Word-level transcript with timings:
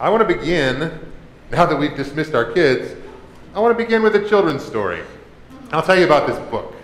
I 0.00 0.08
want 0.08 0.28
to 0.28 0.34
begin, 0.36 0.90
now 1.52 1.66
that 1.66 1.76
we've 1.76 1.94
dismissed 1.94 2.34
our 2.34 2.50
kids, 2.50 2.96
I 3.54 3.60
want 3.60 3.78
to 3.78 3.84
begin 3.84 4.02
with 4.02 4.16
a 4.16 4.28
children's 4.28 4.64
story. 4.64 5.02
I'll 5.70 5.84
tell 5.84 5.96
you 5.96 6.04
about 6.04 6.26
this 6.26 6.36
book. 6.50 6.74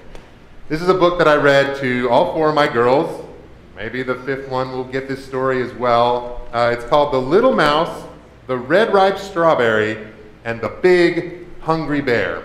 This 0.68 0.80
is 0.80 0.88
a 0.88 0.94
book 0.94 1.18
that 1.18 1.26
I 1.26 1.34
read 1.34 1.76
to 1.80 2.08
all 2.08 2.32
four 2.32 2.50
of 2.50 2.54
my 2.54 2.72
girls. 2.72 3.26
Maybe 3.74 4.04
the 4.04 4.14
fifth 4.14 4.48
one 4.48 4.70
will 4.70 4.84
get 4.84 5.08
this 5.08 5.24
story 5.24 5.60
as 5.60 5.72
well. 5.72 6.46
Uh, 6.52 6.70
it's 6.72 6.84
called 6.84 7.12
The 7.12 7.20
Little 7.20 7.52
Mouse, 7.52 8.06
The 8.46 8.56
Red 8.56 8.94
Ripe 8.94 9.18
Strawberry, 9.18 10.06
and 10.44 10.60
the 10.60 10.68
Big 10.68 11.46
Hungry 11.62 12.00
Bear. 12.00 12.44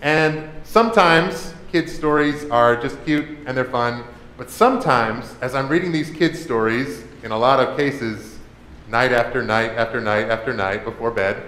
And 0.00 0.50
sometimes 0.64 1.54
kids' 1.70 1.94
stories 1.94 2.50
are 2.50 2.74
just 2.74 3.02
cute 3.04 3.28
and 3.46 3.56
they're 3.56 3.64
fun, 3.64 4.02
but 4.36 4.50
sometimes, 4.50 5.36
as 5.40 5.54
I'm 5.54 5.68
reading 5.68 5.92
these 5.92 6.10
kids' 6.10 6.42
stories, 6.42 7.04
in 7.22 7.30
a 7.30 7.38
lot 7.38 7.60
of 7.60 7.76
cases, 7.76 8.31
night 8.92 9.10
after 9.10 9.42
night 9.42 9.70
after 9.70 10.00
night 10.00 10.28
after 10.28 10.52
night 10.52 10.84
before 10.84 11.10
bed, 11.10 11.42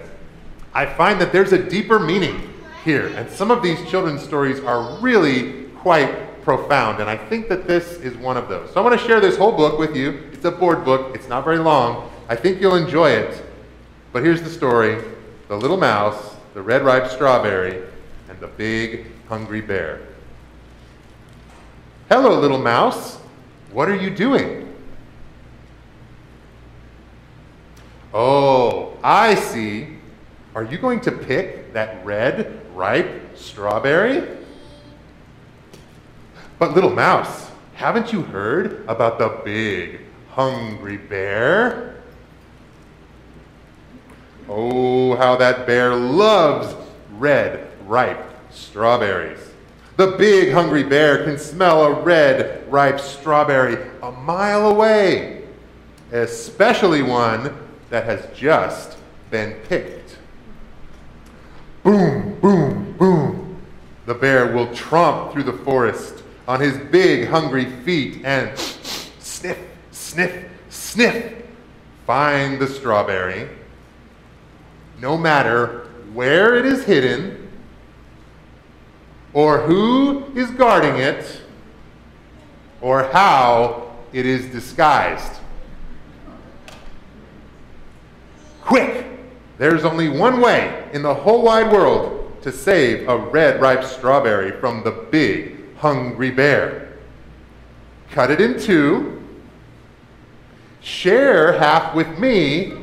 I 0.73 0.87
find 0.87 1.21
that 1.21 1.31
there's 1.31 1.53
a 1.53 1.69
deeper 1.69 1.99
meaning 1.99 2.51
here. 2.83 3.07
And 3.15 3.29
some 3.29 3.51
of 3.51 3.61
these 3.61 3.79
children's 3.89 4.23
stories 4.23 4.59
are 4.61 4.99
really 4.99 5.65
quite 5.77 6.43
profound, 6.43 6.99
and 6.99 7.09
I 7.09 7.15
think 7.15 7.47
that 7.49 7.67
this 7.67 7.93
is 8.01 8.15
one 8.17 8.35
of 8.35 8.49
those. 8.49 8.73
So 8.73 8.81
I 8.81 8.83
want 8.83 8.99
to 8.99 9.07
share 9.07 9.19
this 9.19 9.37
whole 9.37 9.51
book 9.51 9.79
with 9.79 9.95
you. 9.95 10.29
It's 10.33 10.43
a 10.43 10.51
board 10.51 10.83
book, 10.83 11.15
it's 11.15 11.29
not 11.29 11.45
very 11.45 11.59
long. 11.59 12.11
I 12.27 12.35
think 12.35 12.59
you'll 12.59 12.75
enjoy 12.75 13.11
it. 13.11 13.43
But 14.11 14.23
here's 14.23 14.41
the 14.41 14.49
story 14.49 15.03
The 15.47 15.55
Little 15.55 15.77
Mouse, 15.77 16.35
the 16.53 16.61
Red 16.61 16.83
Ripe 16.83 17.09
Strawberry, 17.09 17.83
and 18.27 18.39
the 18.39 18.47
Big 18.47 19.05
Hungry 19.29 19.61
Bear. 19.61 20.01
Hello, 22.09 22.39
little 22.39 22.59
mouse. 22.59 23.17
What 23.71 23.89
are 23.89 23.95
you 23.95 24.09
doing? 24.09 24.64
Oh, 28.17 28.97
I 29.03 29.35
see. 29.35 29.89
Are 30.55 30.63
you 30.63 30.77
going 30.77 31.01
to 31.01 31.11
pick 31.11 31.73
that 31.73 32.05
red, 32.05 32.65
ripe 32.73 33.37
strawberry? 33.37 34.37
But, 36.57 36.73
little 36.73 36.91
mouse, 36.91 37.51
haven't 37.73 38.13
you 38.13 38.21
heard 38.21 38.85
about 38.87 39.19
the 39.19 39.41
big, 39.43 39.99
hungry 40.29 40.95
bear? 40.95 41.97
Oh, 44.47 45.17
how 45.17 45.35
that 45.35 45.67
bear 45.67 45.93
loves 45.93 46.73
red, 47.17 47.67
ripe 47.85 48.31
strawberries. 48.49 49.41
The 49.97 50.15
big 50.17 50.53
hungry 50.53 50.83
bear 50.83 51.25
can 51.25 51.37
smell 51.37 51.83
a 51.83 52.01
red, 52.01 52.71
ripe 52.71 53.01
strawberry 53.01 53.75
a 54.01 54.11
mile 54.13 54.69
away, 54.69 55.43
especially 56.13 57.01
one 57.01 57.64
that 57.95 58.03
has 58.03 58.27
just 58.37 58.97
been 59.31 59.53
picked. 59.69 60.17
Boom, 61.81 62.37
boom, 62.41 62.93
boom. 62.97 63.61
The 64.05 64.13
bear 64.13 64.53
will 64.53 64.67
tromp 64.75 65.31
through 65.31 65.43
the 65.43 65.53
forest 65.53 66.21
on 66.45 66.59
his 66.59 66.77
big 66.91 67.29
hungry 67.29 67.63
feet 67.83 68.25
and 68.25 68.59
sniff, 68.59 69.57
sniff, 69.91 70.45
sniff, 70.67 71.45
find 72.05 72.59
the 72.59 72.67
strawberry. 72.67 73.47
No 74.99 75.17
matter 75.17 75.87
where 76.11 76.57
it 76.57 76.65
is 76.65 76.83
hidden, 76.83 77.49
or 79.31 79.59
who 79.59 80.33
is 80.35 80.51
guarding 80.51 80.97
it, 80.97 81.43
or 82.81 83.03
how 83.03 83.95
it 84.11 84.25
is 84.25 84.47
disguised. 84.47 85.31
Quick! 88.65 89.05
There's 89.59 89.85
only 89.85 90.09
one 90.09 90.41
way 90.41 90.89
in 90.91 91.03
the 91.03 91.13
whole 91.13 91.43
wide 91.43 91.71
world 91.71 92.41
to 92.41 92.51
save 92.51 93.07
a 93.07 93.15
red 93.15 93.61
ripe 93.61 93.83
strawberry 93.83 94.59
from 94.59 94.83
the 94.83 94.91
big 94.91 95.75
hungry 95.77 96.31
bear. 96.31 96.97
Cut 98.09 98.31
it 98.31 98.41
in 98.41 98.59
two, 98.59 99.21
share 100.81 101.53
half 101.53 101.93
with 101.93 102.17
me, 102.17 102.73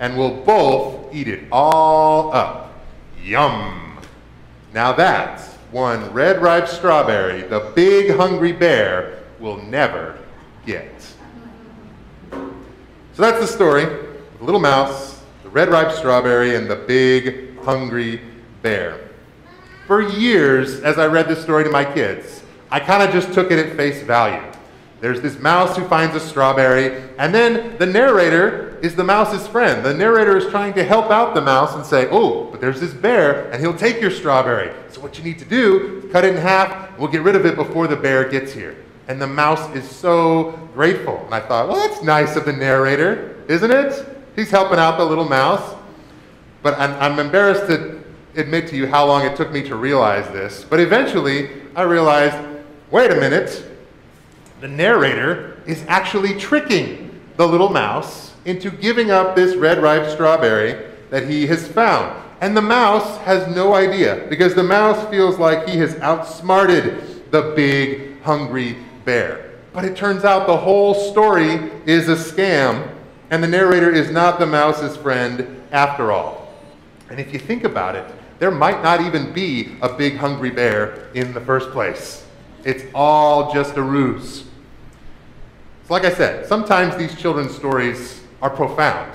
and 0.00 0.18
we'll 0.18 0.42
both 0.42 1.14
eat 1.14 1.28
it 1.28 1.44
all 1.52 2.34
up. 2.34 2.74
Yum! 3.22 3.98
Now 4.74 4.92
that's 4.92 5.54
one 5.70 6.12
red 6.12 6.42
ripe 6.42 6.66
strawberry 6.66 7.42
the 7.42 7.72
big 7.74 8.16
hungry 8.16 8.52
bear 8.52 9.22
will 9.38 9.62
never 9.62 10.18
get. 10.64 11.00
So 12.30 13.22
that's 13.22 13.38
the 13.38 13.46
story 13.46 14.05
the 14.38 14.44
little 14.44 14.60
mouse, 14.60 15.22
the 15.42 15.48
red 15.48 15.68
ripe 15.70 15.92
strawberry, 15.92 16.56
and 16.56 16.68
the 16.68 16.76
big 16.76 17.58
hungry 17.60 18.20
bear. 18.62 19.08
For 19.86 20.02
years, 20.02 20.80
as 20.80 20.98
I 20.98 21.06
read 21.06 21.28
this 21.28 21.42
story 21.42 21.64
to 21.64 21.70
my 21.70 21.84
kids, 21.84 22.42
I 22.70 22.80
kind 22.80 23.02
of 23.02 23.10
just 23.12 23.32
took 23.32 23.50
it 23.50 23.58
at 23.58 23.76
face 23.76 24.02
value. 24.02 24.42
There's 25.00 25.20
this 25.20 25.38
mouse 25.38 25.76
who 25.76 25.86
finds 25.88 26.16
a 26.16 26.20
strawberry, 26.20 27.02
and 27.18 27.34
then 27.34 27.76
the 27.78 27.86
narrator 27.86 28.78
is 28.82 28.94
the 28.94 29.04
mouse's 29.04 29.46
friend. 29.46 29.84
The 29.84 29.94
narrator 29.94 30.36
is 30.36 30.46
trying 30.46 30.74
to 30.74 30.84
help 30.84 31.10
out 31.10 31.34
the 31.34 31.40
mouse 31.40 31.74
and 31.74 31.84
say, 31.84 32.08
Oh, 32.10 32.44
but 32.44 32.60
there's 32.60 32.80
this 32.80 32.92
bear, 32.92 33.50
and 33.50 33.60
he'll 33.60 33.76
take 33.76 34.00
your 34.00 34.10
strawberry. 34.10 34.72
So, 34.90 35.00
what 35.00 35.18
you 35.18 35.24
need 35.24 35.38
to 35.38 35.44
do 35.44 36.02
is 36.04 36.12
cut 36.12 36.24
it 36.24 36.34
in 36.34 36.40
half. 36.40 36.98
We'll 36.98 37.08
get 37.08 37.22
rid 37.22 37.36
of 37.36 37.46
it 37.46 37.56
before 37.56 37.86
the 37.86 37.96
bear 37.96 38.28
gets 38.28 38.52
here. 38.52 38.76
And 39.08 39.20
the 39.20 39.26
mouse 39.26 39.74
is 39.76 39.88
so 39.88 40.52
grateful. 40.74 41.22
And 41.26 41.34
I 41.34 41.40
thought, 41.40 41.68
Well, 41.68 41.88
that's 41.88 42.02
nice 42.02 42.34
of 42.36 42.44
the 42.44 42.52
narrator, 42.52 43.44
isn't 43.48 43.70
it? 43.70 44.15
He's 44.36 44.50
helping 44.50 44.78
out 44.78 44.98
the 44.98 45.04
little 45.04 45.28
mouse. 45.28 45.74
But 46.62 46.78
I'm, 46.78 46.92
I'm 47.00 47.18
embarrassed 47.18 47.66
to 47.68 48.02
admit 48.36 48.68
to 48.68 48.76
you 48.76 48.86
how 48.86 49.06
long 49.06 49.24
it 49.24 49.36
took 49.36 49.50
me 49.50 49.62
to 49.62 49.76
realize 49.76 50.30
this. 50.32 50.64
But 50.64 50.78
eventually, 50.78 51.50
I 51.74 51.82
realized 51.82 52.36
wait 52.90 53.10
a 53.10 53.16
minute 53.16 53.64
the 54.60 54.68
narrator 54.68 55.60
is 55.66 55.84
actually 55.88 56.38
tricking 56.38 57.20
the 57.36 57.46
little 57.46 57.68
mouse 57.68 58.34
into 58.44 58.70
giving 58.70 59.10
up 59.10 59.36
this 59.36 59.56
red 59.56 59.82
ripe 59.82 60.08
strawberry 60.10 60.86
that 61.10 61.28
he 61.28 61.46
has 61.46 61.68
found. 61.68 62.22
And 62.40 62.56
the 62.56 62.62
mouse 62.62 63.18
has 63.18 63.54
no 63.54 63.74
idea 63.74 64.26
because 64.28 64.54
the 64.54 64.62
mouse 64.62 65.08
feels 65.10 65.38
like 65.38 65.68
he 65.68 65.78
has 65.78 65.96
outsmarted 65.96 67.30
the 67.30 67.52
big, 67.56 68.20
hungry 68.22 68.76
bear. 69.04 69.52
But 69.72 69.84
it 69.84 69.96
turns 69.96 70.24
out 70.24 70.46
the 70.46 70.56
whole 70.56 70.94
story 70.94 71.70
is 71.84 72.08
a 72.08 72.16
scam, 72.16 72.95
and 73.30 73.42
the 73.42 73.48
narrator 73.48 73.90
is 73.90 74.10
not 74.10 74.38
the 74.38 74.46
mouse's 74.46 74.96
friend 74.96 75.62
after 75.72 76.12
all. 76.12 76.52
And 77.10 77.20
if 77.20 77.32
you 77.32 77.38
think 77.38 77.64
about 77.64 77.96
it, 77.96 78.04
there 78.38 78.50
might 78.50 78.82
not 78.82 79.00
even 79.00 79.32
be 79.32 79.76
a 79.82 79.88
big, 79.88 80.16
hungry 80.16 80.50
bear 80.50 81.08
in 81.14 81.32
the 81.32 81.40
first 81.40 81.70
place. 81.70 82.26
It's 82.64 82.84
all 82.94 83.52
just 83.52 83.76
a 83.76 83.82
ruse. 83.82 84.44
So, 85.86 85.94
like 85.94 86.04
I 86.04 86.12
said, 86.12 86.46
sometimes 86.46 86.96
these 86.96 87.14
children's 87.14 87.54
stories 87.54 88.22
are 88.42 88.50
profound. 88.50 89.12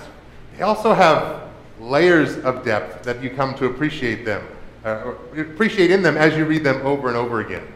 They 0.57 0.63
also 0.63 0.93
have 0.93 1.49
layers 1.79 2.37
of 2.39 2.63
depth 2.63 3.03
that 3.03 3.21
you 3.21 3.29
come 3.29 3.55
to 3.55 3.65
appreciate 3.65 4.25
them, 4.25 4.47
uh, 4.85 5.13
appreciate 5.37 5.91
in 5.91 6.01
them 6.01 6.17
as 6.17 6.35
you 6.35 6.45
read 6.45 6.63
them 6.63 6.85
over 6.85 7.07
and 7.07 7.17
over 7.17 7.41
again. 7.41 7.67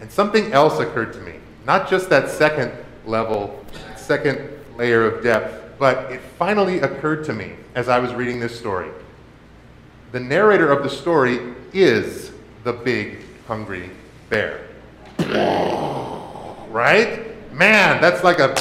And 0.00 0.10
something 0.10 0.52
else 0.52 0.78
occurred 0.78 1.12
to 1.14 1.20
me. 1.20 1.34
Not 1.66 1.90
just 1.90 2.08
that 2.08 2.30
second 2.30 2.72
level, 3.04 3.64
second 3.96 4.48
layer 4.76 5.04
of 5.04 5.22
depth, 5.22 5.67
but 5.78 6.10
it 6.12 6.20
finally 6.38 6.80
occurred 6.80 7.24
to 7.24 7.32
me 7.32 7.52
as 7.74 7.88
I 7.88 7.98
was 7.98 8.14
reading 8.14 8.40
this 8.40 8.58
story. 8.58 8.90
The 10.12 10.20
narrator 10.20 10.72
of 10.72 10.82
the 10.82 10.90
story 10.90 11.54
is 11.72 12.32
the 12.64 12.72
big, 12.72 13.18
hungry 13.46 13.90
bear. 14.30 14.66
right? 16.70 17.52
Man, 17.52 18.00
that's 18.00 18.24
like 18.24 18.38
a 18.38 18.54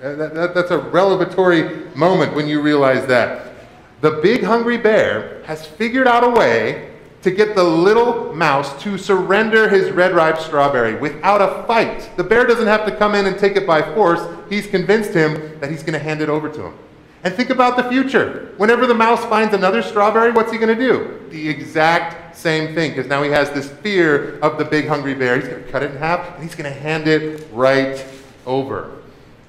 that, 0.00 0.32
that, 0.34 0.54
that's 0.54 0.70
a 0.70 0.78
revelatory 0.78 1.84
moment 1.94 2.34
when 2.34 2.48
you 2.48 2.62
realize 2.62 3.06
that. 3.06 3.52
The 4.00 4.12
big 4.22 4.42
hungry 4.42 4.78
bear 4.78 5.42
has 5.44 5.66
figured 5.66 6.08
out 6.08 6.24
a 6.24 6.30
way 6.30 6.89
to 7.22 7.30
get 7.30 7.54
the 7.54 7.62
little 7.62 8.32
mouse 8.34 8.80
to 8.82 8.96
surrender 8.96 9.68
his 9.68 9.90
red 9.90 10.14
ripe 10.14 10.38
strawberry 10.38 10.94
without 10.94 11.42
a 11.42 11.66
fight. 11.66 12.10
The 12.16 12.24
bear 12.24 12.46
doesn't 12.46 12.66
have 12.66 12.86
to 12.86 12.96
come 12.96 13.14
in 13.14 13.26
and 13.26 13.38
take 13.38 13.56
it 13.56 13.66
by 13.66 13.82
force. 13.94 14.20
He's 14.48 14.66
convinced 14.66 15.12
him 15.12 15.60
that 15.60 15.70
he's 15.70 15.82
going 15.82 15.92
to 15.92 15.98
hand 15.98 16.22
it 16.22 16.28
over 16.28 16.48
to 16.48 16.66
him. 16.66 16.74
And 17.22 17.34
think 17.34 17.50
about 17.50 17.76
the 17.76 17.84
future. 17.84 18.54
Whenever 18.56 18.86
the 18.86 18.94
mouse 18.94 19.22
finds 19.26 19.52
another 19.52 19.82
strawberry, 19.82 20.30
what's 20.32 20.50
he 20.50 20.56
going 20.56 20.74
to 20.74 20.82
do? 20.82 21.20
The 21.28 21.48
exact 21.48 22.34
same 22.34 22.74
thing, 22.74 22.92
because 22.92 23.06
now 23.06 23.22
he 23.22 23.30
has 23.30 23.50
this 23.50 23.68
fear 23.68 24.38
of 24.38 24.56
the 24.56 24.64
big 24.64 24.88
hungry 24.88 25.14
bear. 25.14 25.38
He's 25.38 25.48
going 25.48 25.62
to 25.62 25.70
cut 25.70 25.82
it 25.82 25.90
in 25.90 25.98
half 25.98 26.34
and 26.34 26.42
he's 26.42 26.54
going 26.54 26.72
to 26.72 26.80
hand 26.80 27.06
it 27.06 27.46
right 27.52 28.02
over. 28.46 28.96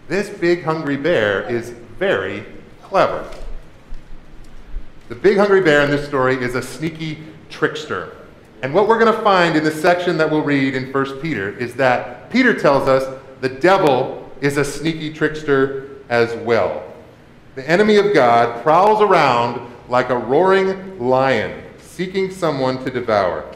This 0.10 0.30
big 0.30 0.64
hungry 0.64 0.98
bear 0.98 1.50
is 1.50 1.70
very 1.70 2.44
clever. 2.84 3.26
The 5.08 5.16
big 5.16 5.38
hungry 5.38 5.62
bear 5.62 5.82
in 5.82 5.92
this 5.92 6.06
story 6.06 6.36
is 6.36 6.56
a 6.56 6.62
sneaky 6.62 7.18
trickster. 7.51 8.15
And 8.63 8.74
what 8.74 8.88
we're 8.88 9.00
going 9.00 9.13
to 9.13 9.21
find 9.21 9.56
in 9.56 9.63
the 9.63 9.71
section 9.71 10.18
that 10.18 10.30
we'll 10.30 10.44
read 10.44 10.75
in 10.75 10.92
1 10.92 11.19
Peter 11.19 11.50
is 11.57 11.75
that 11.75 12.30
Peter 12.31 12.57
tells 12.57 12.88
us 12.88 13.21
the 13.42 13.50
devil 13.50 14.31
is 14.39 14.57
a 14.57 14.63
sneaky 14.65 15.13
trickster 15.13 16.00
as 16.09 16.33
well. 16.45 16.83
The 17.56 17.68
enemy 17.69 17.98
of 17.98 18.13
God 18.13 18.63
prowls 18.63 19.01
around 19.01 19.71
like 19.89 20.09
a 20.09 20.18
roaring 20.18 21.00
lion, 21.00 21.63
seeking 21.80 22.31
someone 22.31 22.83
to 22.86 22.92
devour. 22.92 23.53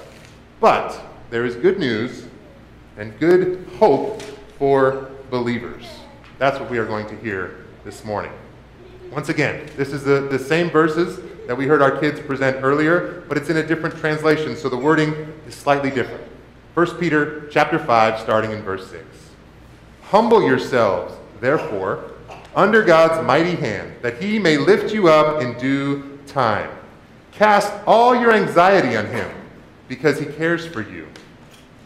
But 0.60 1.02
there 1.30 1.46
is 1.46 1.56
good 1.56 1.80
news 1.80 2.28
and 2.98 3.18
good 3.20 3.66
hope 3.78 4.22
for 4.58 5.12
believers. 5.30 5.86
That's 6.38 6.60
what 6.60 6.70
we 6.70 6.78
are 6.78 6.86
going 6.86 7.08
to 7.08 7.16
hear 7.18 7.66
this 7.84 8.04
morning. 8.04 8.32
Once 9.12 9.30
again, 9.30 9.70
this 9.78 9.94
is 9.94 10.04
the, 10.04 10.28
the 10.32 10.40
same 10.40 10.70
verses 10.70 11.20
that 11.48 11.56
we 11.56 11.68
heard 11.68 11.82
our 11.82 11.98
kids 12.00 12.20
present 12.20 12.58
earlier, 12.64 13.24
but 13.28 13.38
it's 13.38 13.50
in 13.50 13.58
a 13.58 13.66
different 13.66 13.98
translation, 13.98 14.56
so 14.56 14.70
the 14.70 14.78
wording 14.78 15.14
is 15.48 15.56
slightly 15.56 15.90
different. 15.90 16.24
1 16.74 16.98
Peter 16.98 17.48
chapter 17.50 17.80
5, 17.80 18.20
starting 18.20 18.52
in 18.52 18.62
verse 18.62 18.90
6. 18.90 19.04
Humble 20.04 20.46
yourselves, 20.46 21.14
therefore, 21.40 22.12
under 22.56 22.84
God's 22.84 23.26
mighty 23.26 23.56
hand, 23.56 23.96
that 24.02 24.22
he 24.22 24.40
may 24.40 24.58
lift 24.58 24.94
you 24.94 25.08
up 25.08 25.42
in 25.42 25.58
due 25.58 26.20
time. 26.28 26.70
Cast 27.32 27.74
all 27.86 28.20
your 28.20 28.34
anxiety 28.34 28.96
on 28.96 29.06
him, 29.08 29.30
because 29.88 30.20
he 30.20 30.26
cares 30.26 30.66
for 30.66 30.82
you. 30.82 31.08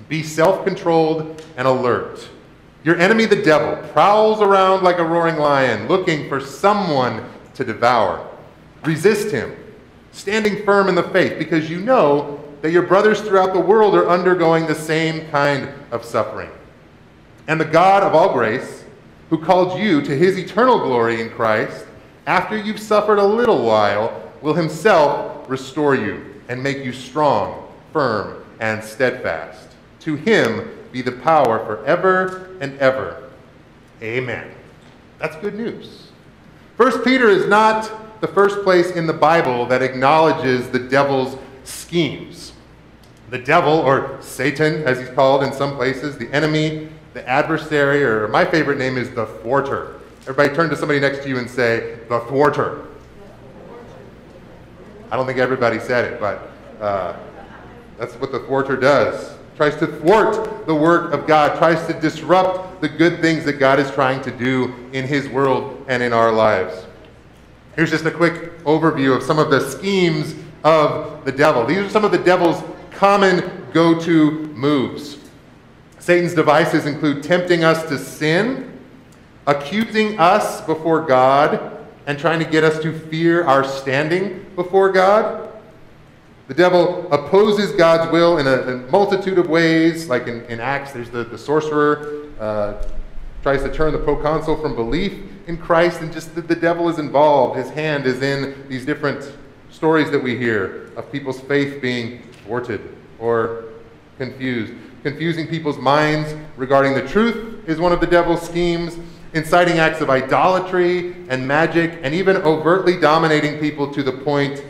Be 0.08 0.24
self 0.24 0.66
controlled 0.66 1.44
and 1.58 1.68
alert. 1.68 2.28
Your 2.84 2.98
enemy, 2.98 3.26
the 3.26 3.42
devil, 3.42 3.76
prowls 3.92 4.42
around 4.42 4.84
like 4.84 5.00
a 5.00 5.04
roaring 5.04 5.38
lion, 5.38 5.88
looking 5.88 6.30
for 6.30 6.40
someone 6.40 7.30
to 7.56 7.64
devour. 7.64 8.29
Resist 8.84 9.32
him, 9.32 9.56
standing 10.12 10.64
firm 10.64 10.88
in 10.88 10.96
the 10.96 11.04
faith, 11.04 11.38
because 11.38 11.70
you 11.70 11.80
know 11.80 12.44
that 12.62 12.72
your 12.72 12.84
brothers 12.84 13.22
throughout 13.22 13.54
the 13.54 13.60
world 13.60 13.96
are 13.96 14.10
undergoing 14.10 14.66
the 14.66 14.76
same 14.76 15.28
kind 15.30 15.70
of 15.92 16.04
suffering. 16.04 16.50
And 17.48 17.60
the 17.60 17.66
God 17.66 18.04
of 18.04 18.14
all 18.14 18.34
grace, 18.34 18.84
who 19.30 19.38
called 19.38 19.80
you 19.80 20.02
to 20.02 20.16
his 20.16 20.38
eternal 20.38 20.80
glory 20.80 21.22
in 21.22 21.30
Christ, 21.30 21.86
after 22.28 22.58
you've 22.58 22.80
suffered 22.80 23.18
a 23.18 23.26
little 23.26 23.64
while, 23.64 24.32
will 24.42 24.54
himself 24.54 25.50
restore 25.50 25.96
you 25.96 26.42
and 26.48 26.62
make 26.62 26.84
you 26.84 26.94
strong, 26.94 27.68
firm, 27.92 28.44
and 28.60 28.84
steadfast. 28.84 29.70
To 30.02 30.16
him 30.16 30.70
be 30.92 31.02
the 31.02 31.12
power 31.12 31.66
forever 31.66 32.56
and 32.60 32.78
ever. 32.80 33.30
Amen. 34.02 34.52
That's 35.18 35.36
good 35.38 35.56
news. 35.56 36.12
First 36.78 37.04
Peter 37.04 37.30
is 37.30 37.48
not 37.48 37.92
the 38.22 38.28
first 38.28 38.64
place 38.64 38.92
in 38.92 39.08
the 39.08 39.14
Bible 39.14 39.66
that 39.68 39.82
acknowledges 39.82 40.70
the 40.70 40.80
devil's 40.80 41.38
schemes. 41.64 42.54
The 43.30 43.40
devil, 43.40 43.74
or 43.74 44.18
Satan, 44.22 44.84
as 44.84 45.00
he's 45.00 45.10
called 45.10 45.44
in 45.44 45.54
some 45.54 45.76
places, 45.76 46.18
the 46.18 46.32
enemy, 46.34 46.90
the 47.14 47.28
adversary, 47.28 48.04
or 48.04 48.28
my 48.28 48.44
favorite 48.44 48.78
name 48.78 48.98
is 48.98 49.10
the 49.12 49.26
thwarter. 49.26 50.00
Everybody 50.22 50.54
turn 50.54 50.70
to 50.70 50.76
somebody 50.76 51.00
next 51.00 51.24
to 51.24 51.30
you 51.30 51.38
and 51.38 51.50
say, 51.50 52.00
the 52.10 52.20
thwarter. 52.22 52.86
I 55.12 55.16
don't 55.16 55.26
think 55.26 55.40
everybody 55.40 55.80
said 55.80 56.06
it, 56.06 56.20
but 56.20 56.52
uh, 56.82 57.18
that's 57.98 58.14
what 58.16 58.32
the 58.32 58.40
thwarter 58.40 58.76
does. 58.76 59.36
Tries 59.56 59.76
to 59.78 59.88
thwart 59.88 60.66
the 60.68 60.76
work 60.76 61.14
of 61.14 61.28
God, 61.28 61.58
tries 61.58 61.86
to 61.88 62.00
disrupt 62.00 62.82
the 62.82 62.90
good 62.90 63.20
things 63.20 63.44
that 63.46 63.54
God 63.54 63.80
is 63.80 63.92
trying 63.92 64.22
to 64.22 64.32
do 64.32 64.74
in 64.94 65.06
his 65.06 65.28
world 65.28 65.84
and 65.88 66.02
in 66.02 66.14
our 66.14 66.32
lives. 66.32 66.86
Here's 67.80 67.92
just 67.92 68.04
a 68.04 68.12
quick 68.12 68.62
overview 68.66 69.16
of 69.16 69.24
some 69.24 69.40
of 69.40 69.50
the 69.50 69.62
schemes 69.70 70.36
of 70.66 71.24
the 71.24 71.32
devil. 71.32 71.66
These 71.66 71.78
are 71.78 71.90
some 71.90 72.04
of 72.04 72.12
the 72.12 72.18
devil's 72.18 72.62
common 72.92 73.66
go 73.72 73.98
to 74.02 74.32
moves. 74.48 75.18
Satan's 75.98 76.34
devices 76.34 76.86
include 76.86 77.24
tempting 77.24 77.64
us 77.64 77.88
to 77.88 77.98
sin, 77.98 78.78
accusing 79.48 80.20
us 80.20 80.60
before 80.60 81.06
God, 81.06 81.78
and 82.06 82.20
trying 82.20 82.40
to 82.40 82.46
get 82.46 82.66
us 82.66 82.84
to 82.84 82.92
fear 82.92 83.46
our 83.46 83.64
standing 83.64 84.46
before 84.58 84.92
God. 84.92 85.50
The 86.50 86.56
devil 86.56 87.10
opposes 87.14 87.72
God's 87.72 88.12
will 88.12 88.40
in 88.40 88.48
a, 88.48 88.74
a 88.74 88.76
multitude 88.92 89.38
of 89.38 89.48
ways, 89.48 90.10
like 90.10 90.28
in, 90.28 90.44
in 90.48 90.60
Acts, 90.60 90.92
there's 90.92 91.12
the, 91.12 91.24
the 91.24 91.38
sorcerer, 91.38 92.26
uh, 92.42 92.84
tries 93.42 93.64
to 93.64 93.74
turn 93.74 93.94
the 93.94 94.00
proconsul 94.00 94.58
from 94.58 94.76
belief 94.76 95.14
in 95.48 95.58
Christ, 95.58 96.02
and 96.02 96.12
just 96.12 96.36
the, 96.36 96.42
the 96.42 96.56
devil 96.56 96.90
is 96.90 97.00
involved. 97.00 97.58
His 97.58 97.70
hand 97.70 98.06
is 98.06 98.22
in 98.22 98.68
these 98.68 98.86
different 98.86 99.32
stories 99.70 100.12
that 100.12 100.22
we 100.22 100.38
hear 100.38 100.92
of 100.96 101.12
people's 101.12 101.40
faith 101.42 101.82
being 101.82 102.22
thwarted 102.44 102.82
or 103.20 103.66
confused. 104.18 104.74
Confusing 105.04 105.48
people's 105.48 105.78
minds 105.78 106.36
regarding 106.58 106.94
the 106.94 107.08
truth 107.08 107.68
is 107.68 107.80
one 107.80 107.92
of 107.92 108.02
the 108.02 108.08
devil's 108.08 108.42
schemes 108.42 108.98
inciting 109.34 109.78
acts 109.78 110.02
of 110.02 110.10
idolatry 110.10 111.14
and 111.30 111.48
magic, 111.48 112.00
and 112.04 112.14
even 112.14 112.38
overtly 112.38 113.00
dominating 113.00 113.60
people 113.60 113.92
to 113.94 114.02
the 114.02 114.12
point 114.12 114.64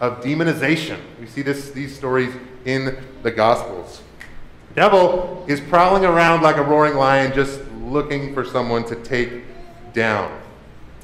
of 0.00 0.20
demonization. 0.22 0.98
We 1.20 1.26
see 1.26 1.42
this, 1.42 1.70
these 1.70 1.96
stories 1.96 2.34
in 2.64 3.02
the 3.22 3.30
Gospels. 3.30 4.02
The 4.70 4.74
devil 4.74 5.44
is 5.48 5.60
prowling 5.60 6.04
around 6.04 6.42
like 6.42 6.56
a 6.56 6.62
roaring 6.62 6.94
lion, 6.94 7.32
just 7.32 7.61
looking 7.92 8.34
for 8.34 8.44
someone 8.44 8.84
to 8.84 8.96
take 8.96 9.44
down. 9.92 10.40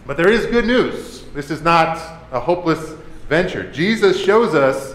But 0.06 0.16
there 0.16 0.30
is 0.30 0.46
good 0.46 0.64
news. 0.64 1.24
This 1.34 1.50
is 1.50 1.60
not 1.62 1.98
a 2.32 2.40
hopeless 2.40 2.94
venture. 3.28 3.70
Jesus 3.70 4.18
shows 4.18 4.54
us 4.54 4.94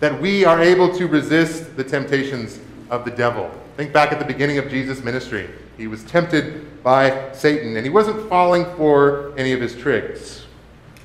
that 0.00 0.20
we 0.20 0.44
are 0.44 0.60
able 0.60 0.96
to 0.96 1.06
resist 1.08 1.76
the 1.76 1.82
temptations 1.82 2.60
of 2.88 3.04
the 3.04 3.10
devil. 3.10 3.50
Think 3.76 3.92
back 3.92 4.12
at 4.12 4.18
the 4.18 4.24
beginning 4.24 4.58
of 4.58 4.68
Jesus' 4.70 5.02
ministry. 5.02 5.50
He 5.76 5.86
was 5.86 6.04
tempted 6.04 6.82
by 6.82 7.32
Satan, 7.32 7.76
and 7.76 7.84
he 7.84 7.90
wasn't 7.90 8.28
falling 8.28 8.64
for 8.76 9.32
any 9.36 9.52
of 9.52 9.60
his 9.60 9.74
tricks. 9.76 10.46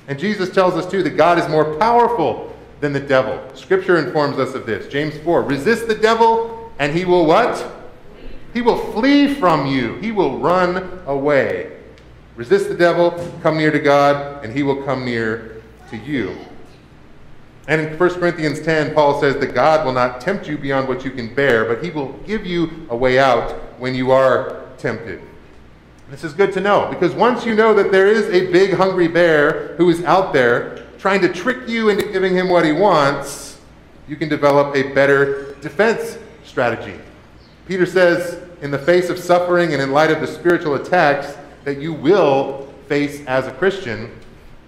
And 0.08 0.18
Jesus 0.18 0.50
tells 0.50 0.74
us, 0.74 0.88
too, 0.90 1.02
that 1.02 1.16
God 1.16 1.38
is 1.38 1.48
more 1.48 1.76
powerful 1.76 2.56
than 2.80 2.92
the 2.92 3.00
devil. 3.00 3.40
Scripture 3.54 3.98
informs 3.98 4.38
us 4.38 4.54
of 4.54 4.66
this. 4.66 4.86
James 4.88 5.16
4 5.18 5.42
Resist 5.42 5.88
the 5.88 5.94
devil, 5.94 6.72
and 6.78 6.96
he 6.96 7.04
will 7.04 7.26
what? 7.26 7.83
He 8.54 8.62
will 8.62 8.78
flee 8.92 9.34
from 9.34 9.66
you, 9.66 9.96
he 9.96 10.12
will 10.12 10.38
run 10.38 11.02
away. 11.06 11.76
Resist 12.36 12.68
the 12.68 12.74
devil, 12.74 13.10
come 13.42 13.58
near 13.58 13.70
to 13.70 13.78
God, 13.78 14.44
and 14.44 14.52
he 14.52 14.62
will 14.62 14.82
come 14.84 15.04
near 15.04 15.62
to 15.90 15.96
you. 15.96 16.36
And 17.66 17.80
in 17.80 17.98
1 17.98 18.14
Corinthians 18.14 18.60
10, 18.60 18.94
Paul 18.94 19.20
says 19.20 19.36
that 19.36 19.54
God 19.54 19.84
will 19.84 19.92
not 19.92 20.20
tempt 20.20 20.48
you 20.48 20.58
beyond 20.58 20.86
what 20.86 21.04
you 21.04 21.10
can 21.10 21.34
bear, 21.34 21.64
but 21.64 21.82
he 21.82 21.90
will 21.90 22.12
give 22.26 22.44
you 22.46 22.86
a 22.90 22.96
way 22.96 23.18
out 23.18 23.52
when 23.78 23.94
you 23.94 24.10
are 24.10 24.62
tempted. 24.78 25.20
This 26.10 26.24
is 26.24 26.34
good 26.34 26.52
to 26.52 26.60
know 26.60 26.88
because 26.90 27.14
once 27.14 27.46
you 27.46 27.54
know 27.54 27.72
that 27.74 27.90
there 27.90 28.06
is 28.06 28.26
a 28.28 28.52
big 28.52 28.74
hungry 28.74 29.08
bear 29.08 29.74
who 29.76 29.88
is 29.88 30.04
out 30.04 30.32
there 30.32 30.84
trying 30.98 31.22
to 31.22 31.32
trick 31.32 31.68
you 31.68 31.88
into 31.88 32.12
giving 32.12 32.36
him 32.36 32.48
what 32.48 32.64
he 32.64 32.72
wants, 32.72 33.58
you 34.06 34.16
can 34.16 34.28
develop 34.28 34.76
a 34.76 34.92
better 34.92 35.54
defense 35.60 36.18
strategy. 36.44 37.00
Peter 37.66 37.86
says, 37.86 38.43
in 38.64 38.70
the 38.70 38.78
face 38.78 39.10
of 39.10 39.18
suffering 39.18 39.74
and 39.74 39.82
in 39.82 39.92
light 39.92 40.10
of 40.10 40.22
the 40.22 40.26
spiritual 40.26 40.74
attacks 40.76 41.36
that 41.64 41.78
you 41.82 41.92
will 41.92 42.66
face 42.88 43.22
as 43.26 43.46
a 43.46 43.52
Christian, 43.52 44.10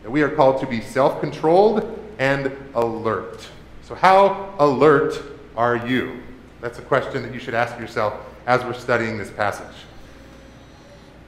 that 0.02 0.10
we 0.10 0.20
are 0.20 0.28
called 0.28 0.60
to 0.60 0.66
be 0.66 0.82
self 0.82 1.18
controlled 1.18 1.98
and 2.18 2.52
alert. 2.74 3.48
So, 3.82 3.94
how 3.94 4.54
alert 4.58 5.22
are 5.56 5.78
you? 5.88 6.22
That's 6.60 6.78
a 6.78 6.82
question 6.82 7.22
that 7.22 7.32
you 7.32 7.40
should 7.40 7.54
ask 7.54 7.78
yourself 7.80 8.12
as 8.46 8.62
we're 8.64 8.74
studying 8.74 9.16
this 9.16 9.30
passage. 9.30 9.74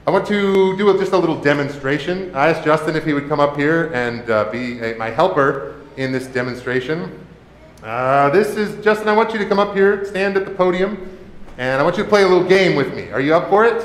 I 0.05 0.11
want 0.11 0.27
to 0.27 0.77
do 0.77 0.97
just 0.99 1.11
a 1.11 1.17
little 1.17 1.41
demonstration. 1.41 2.35
I 2.35 2.49
asked 2.49 2.63
Justin 2.63 2.95
if 2.95 3.03
he 3.03 3.13
would 3.13 3.27
come 3.27 3.39
up 3.39 3.57
here 3.57 3.91
and 3.95 4.29
uh, 4.29 4.51
be 4.51 4.79
a, 4.79 4.95
my 4.95 5.09
helper 5.09 5.81
in 5.97 6.11
this 6.11 6.27
demonstration. 6.27 7.25
Uh, 7.81 8.29
this 8.29 8.57
is, 8.57 8.83
Justin, 8.83 9.07
I 9.07 9.15
want 9.15 9.33
you 9.33 9.39
to 9.39 9.45
come 9.47 9.57
up 9.57 9.73
here, 9.73 10.05
stand 10.05 10.37
at 10.37 10.45
the 10.45 10.51
podium, 10.51 11.18
and 11.59 11.79
I 11.79 11.83
want 11.83 11.95
you 11.97 12.03
to 12.03 12.09
play 12.09 12.23
a 12.23 12.27
little 12.27 12.47
game 12.47 12.75
with 12.75 12.95
me. 12.95 13.11
Are 13.11 13.21
you 13.21 13.35
up 13.35 13.49
for 13.49 13.65
it? 13.65 13.79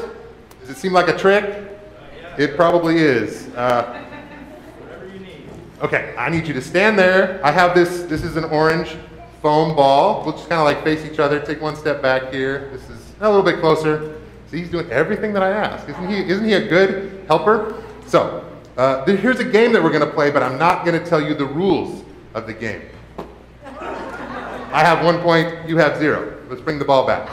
Does 0.60 0.70
it 0.70 0.78
seem 0.78 0.94
like 0.94 1.08
a 1.08 1.18
trick? 1.18 1.68
It 2.38 2.56
probably 2.56 2.96
is. 2.96 3.48
Uh, 3.54 4.00
Okay, 5.84 6.14
I 6.16 6.30
need 6.30 6.46
you 6.46 6.54
to 6.54 6.62
stand 6.62 6.98
there. 6.98 7.44
I 7.44 7.50
have 7.50 7.74
this, 7.74 8.04
this 8.04 8.24
is 8.24 8.36
an 8.36 8.44
orange 8.44 8.96
foam 9.42 9.76
ball. 9.76 10.24
We'll 10.24 10.32
just 10.32 10.48
kind 10.48 10.58
of 10.58 10.64
like 10.64 10.82
face 10.82 11.04
each 11.04 11.18
other. 11.18 11.38
Take 11.40 11.60
one 11.60 11.76
step 11.76 12.00
back 12.00 12.32
here. 12.32 12.70
This 12.72 12.88
is 12.88 13.12
a 13.20 13.28
little 13.28 13.42
bit 13.42 13.60
closer. 13.60 14.18
See, 14.50 14.60
he's 14.60 14.70
doing 14.70 14.88
everything 14.90 15.34
that 15.34 15.42
I 15.42 15.50
ask. 15.50 15.86
Isn't 15.86 16.08
he, 16.08 16.20
isn't 16.20 16.44
he 16.46 16.54
a 16.54 16.66
good 16.66 17.26
helper? 17.26 17.84
So, 18.06 18.50
uh, 18.78 19.04
here's 19.04 19.40
a 19.40 19.44
game 19.44 19.72
that 19.72 19.82
we're 19.82 19.92
going 19.92 20.08
to 20.08 20.14
play, 20.14 20.30
but 20.30 20.42
I'm 20.42 20.58
not 20.58 20.86
going 20.86 20.98
to 20.98 21.04
tell 21.04 21.20
you 21.20 21.34
the 21.34 21.44
rules 21.44 22.02
of 22.32 22.46
the 22.46 22.54
game. 22.54 22.82
I 23.66 24.82
have 24.82 25.04
one 25.04 25.20
point, 25.20 25.68
you 25.68 25.76
have 25.76 25.98
zero. 25.98 26.34
Let's 26.48 26.62
bring 26.62 26.78
the 26.78 26.84
ball 26.86 27.06
back. 27.06 27.28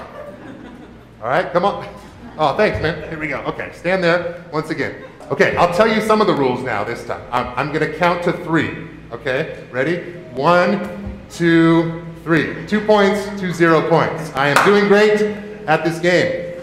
All 1.21 1.27
right, 1.27 1.53
come 1.53 1.65
on. 1.65 1.87
Oh, 2.35 2.57
thanks, 2.57 2.81
man. 2.81 3.07
Here 3.07 3.19
we 3.19 3.27
go. 3.27 3.41
Okay, 3.41 3.71
stand 3.73 4.03
there 4.03 4.43
once 4.51 4.71
again. 4.71 5.03
Okay, 5.29 5.55
I'll 5.55 5.71
tell 5.71 5.87
you 5.87 6.01
some 6.01 6.19
of 6.19 6.25
the 6.25 6.33
rules 6.33 6.63
now 6.63 6.83
this 6.83 7.05
time. 7.05 7.21
I'm, 7.31 7.47
I'm 7.55 7.67
going 7.71 7.91
to 7.91 7.95
count 7.99 8.23
to 8.23 8.33
three. 8.33 8.87
Okay, 9.11 9.63
ready? 9.71 10.13
One, 10.33 11.21
two, 11.29 12.03
three. 12.23 12.65
Two 12.65 12.83
points 12.87 13.23
to 13.39 13.53
zero 13.53 13.87
points. 13.87 14.31
I 14.33 14.47
am 14.47 14.65
doing 14.65 14.87
great 14.87 15.21
at 15.67 15.83
this 15.83 15.99
game. 15.99 16.59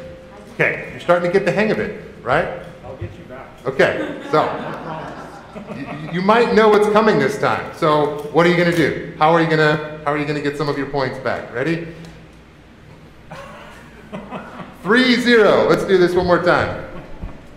Okay, 0.54 0.88
you're 0.90 1.00
starting 1.00 1.30
to 1.30 1.38
get 1.38 1.46
the 1.46 1.52
hang 1.52 1.70
of 1.70 1.78
it, 1.78 2.02
right? 2.22 2.48
I'll 2.84 2.96
get 2.96 3.12
you 3.16 3.24
back. 3.26 3.46
Okay, 3.64 4.20
so 4.32 4.42
you, 5.76 6.14
you 6.14 6.20
might 6.20 6.52
know 6.52 6.68
what's 6.68 6.88
coming 6.88 7.20
this 7.20 7.38
time. 7.38 7.72
So 7.76 8.22
what 8.32 8.44
are 8.44 8.48
you 8.48 8.56
going 8.56 8.72
to 8.72 8.76
do? 8.76 9.14
How 9.18 9.30
are 9.30 9.40
you 9.40 9.46
going 9.46 9.58
to 9.58 10.00
how 10.04 10.12
are 10.12 10.18
you 10.18 10.24
going 10.24 10.42
to 10.42 10.42
get 10.42 10.58
some 10.58 10.68
of 10.68 10.76
your 10.76 10.88
points 10.88 11.20
back? 11.20 11.54
Ready? 11.54 11.94
3-0. 14.88 15.68
Let's 15.68 15.84
do 15.84 15.98
this 15.98 16.14
one 16.14 16.26
more 16.26 16.42
time. 16.42 16.88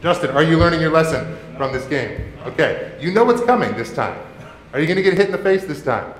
Justin, 0.02 0.32
are 0.32 0.44
you 0.44 0.58
learning 0.58 0.82
your 0.82 0.92
lesson 0.92 1.38
from 1.56 1.72
this 1.72 1.86
game? 1.86 2.34
Okay. 2.44 2.98
You 3.00 3.14
know 3.14 3.24
what's 3.24 3.42
coming 3.42 3.74
this 3.78 3.96
time. 3.96 4.22
Are 4.74 4.82
you 4.82 4.86
going 4.86 4.98
to 4.98 5.02
get 5.02 5.14
hit 5.14 5.28
in 5.28 5.32
the 5.32 5.38
face 5.38 5.64
this 5.64 5.82
time? 5.82 6.14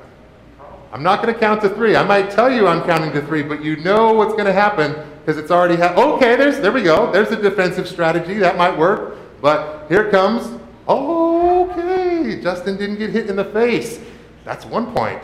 I'm 0.94 1.04
not 1.04 1.22
going 1.22 1.34
to 1.34 1.38
count 1.38 1.64
to 1.64 1.70
three. 1.70 1.98
I 1.98 2.06
might 2.06 2.32
tell 2.32 2.50
you 2.50 2.66
I'm 2.66 2.84
counting 2.84 3.12
to 3.12 3.22
three, 3.24 3.44
but 3.44 3.62
you 3.62 3.76
know 3.76 4.14
what's 4.14 4.32
going 4.32 4.46
to 4.46 4.54
happen 4.54 4.96
because 5.20 5.38
it's 5.38 5.52
already. 5.52 5.76
Okay, 5.84 6.38
there's 6.38 6.62
there 6.62 6.72
we 6.72 6.82
go. 6.82 7.12
There's 7.12 7.32
a 7.32 7.42
defensive 7.42 7.90
strategy 7.90 8.36
that 8.36 8.56
might 8.58 8.78
work. 8.78 9.18
But 9.42 9.88
here 9.90 10.10
comes. 10.12 10.62
Okay, 10.88 12.40
Justin 12.42 12.78
didn't 12.78 13.00
get 13.00 13.10
hit 13.10 13.30
in 13.30 13.36
the 13.36 13.46
face. 13.52 14.00
That's 14.46 14.66
one 14.66 14.94
point. 14.94 15.22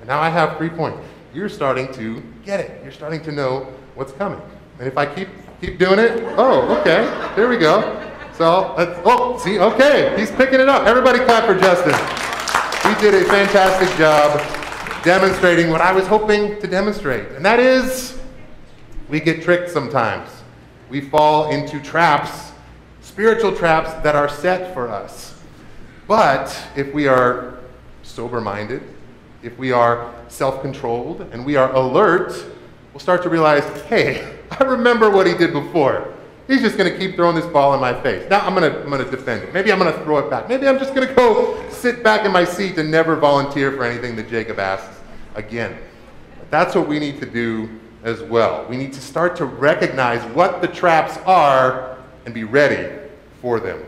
And 0.00 0.08
now 0.08 0.20
I 0.20 0.28
have 0.28 0.58
three 0.58 0.68
points. 0.68 0.98
You're 1.32 1.48
starting 1.48 1.90
to 1.94 2.22
get 2.44 2.60
it. 2.60 2.82
You're 2.82 2.92
starting 2.92 3.22
to 3.22 3.32
know 3.32 3.72
what's 3.94 4.12
coming. 4.12 4.42
And 4.82 4.90
if 4.90 4.98
I 4.98 5.06
keep 5.06 5.28
keep 5.60 5.78
doing 5.78 6.00
it, 6.00 6.10
oh, 6.36 6.76
okay, 6.80 7.04
here 7.36 7.48
we 7.48 7.56
go. 7.56 8.04
So 8.32 8.74
let's. 8.76 8.98
Oh, 9.04 9.38
see, 9.38 9.60
okay, 9.60 10.12
he's 10.18 10.32
picking 10.32 10.58
it 10.58 10.68
up. 10.68 10.88
Everybody 10.88 11.20
clap 11.20 11.44
for 11.44 11.54
Justin. 11.54 11.94
He 12.90 13.00
did 13.00 13.14
a 13.14 13.24
fantastic 13.28 13.96
job 13.96 14.40
demonstrating 15.04 15.70
what 15.70 15.80
I 15.80 15.92
was 15.92 16.08
hoping 16.08 16.60
to 16.60 16.66
demonstrate, 16.66 17.28
and 17.28 17.44
that 17.44 17.60
is 17.60 18.18
we 19.08 19.20
get 19.20 19.44
tricked 19.44 19.70
sometimes. 19.70 20.28
We 20.90 21.00
fall 21.00 21.52
into 21.52 21.78
traps, 21.80 22.50
spiritual 23.02 23.54
traps 23.54 23.92
that 24.02 24.16
are 24.16 24.28
set 24.28 24.74
for 24.74 24.88
us. 24.88 25.40
But 26.08 26.60
if 26.74 26.92
we 26.92 27.06
are 27.06 27.60
sober 28.02 28.40
minded, 28.40 28.82
if 29.44 29.56
we 29.58 29.70
are 29.70 30.12
self 30.26 30.60
controlled, 30.60 31.20
and 31.30 31.46
we 31.46 31.54
are 31.54 31.72
alert, 31.72 32.32
we'll 32.92 32.98
start 32.98 33.22
to 33.22 33.28
realize 33.28 33.62
hey, 33.82 34.40
I 34.60 34.64
remember 34.64 35.10
what 35.10 35.26
he 35.26 35.34
did 35.34 35.52
before. 35.52 36.14
He's 36.48 36.60
just 36.60 36.76
going 36.76 36.92
to 36.92 36.98
keep 36.98 37.14
throwing 37.16 37.36
this 37.36 37.46
ball 37.46 37.72
in 37.74 37.80
my 37.80 37.98
face. 38.02 38.28
Now 38.28 38.40
I'm 38.40 38.54
going 38.54 38.70
to, 38.70 38.82
I'm 38.82 38.90
going 38.90 39.04
to 39.04 39.10
defend 39.10 39.44
it. 39.44 39.54
Maybe 39.54 39.72
I'm 39.72 39.78
going 39.78 39.92
to 39.92 39.98
throw 40.00 40.18
it 40.18 40.28
back. 40.28 40.48
Maybe 40.48 40.66
I'm 40.66 40.78
just 40.78 40.94
going 40.94 41.06
to 41.06 41.14
go 41.14 41.68
sit 41.70 42.02
back 42.02 42.26
in 42.26 42.32
my 42.32 42.44
seat 42.44 42.78
and 42.78 42.90
never 42.90 43.16
volunteer 43.16 43.72
for 43.72 43.84
anything 43.84 44.16
that 44.16 44.28
Jacob 44.28 44.58
asks 44.58 45.00
again. 45.34 45.78
But 46.38 46.50
that's 46.50 46.74
what 46.74 46.88
we 46.88 46.98
need 46.98 47.20
to 47.20 47.26
do 47.26 47.68
as 48.02 48.22
well. 48.22 48.66
We 48.68 48.76
need 48.76 48.92
to 48.94 49.00
start 49.00 49.36
to 49.36 49.44
recognize 49.44 50.22
what 50.34 50.60
the 50.60 50.68
traps 50.68 51.16
are 51.24 51.96
and 52.26 52.34
be 52.34 52.44
ready 52.44 52.98
for 53.40 53.60
them. 53.60 53.84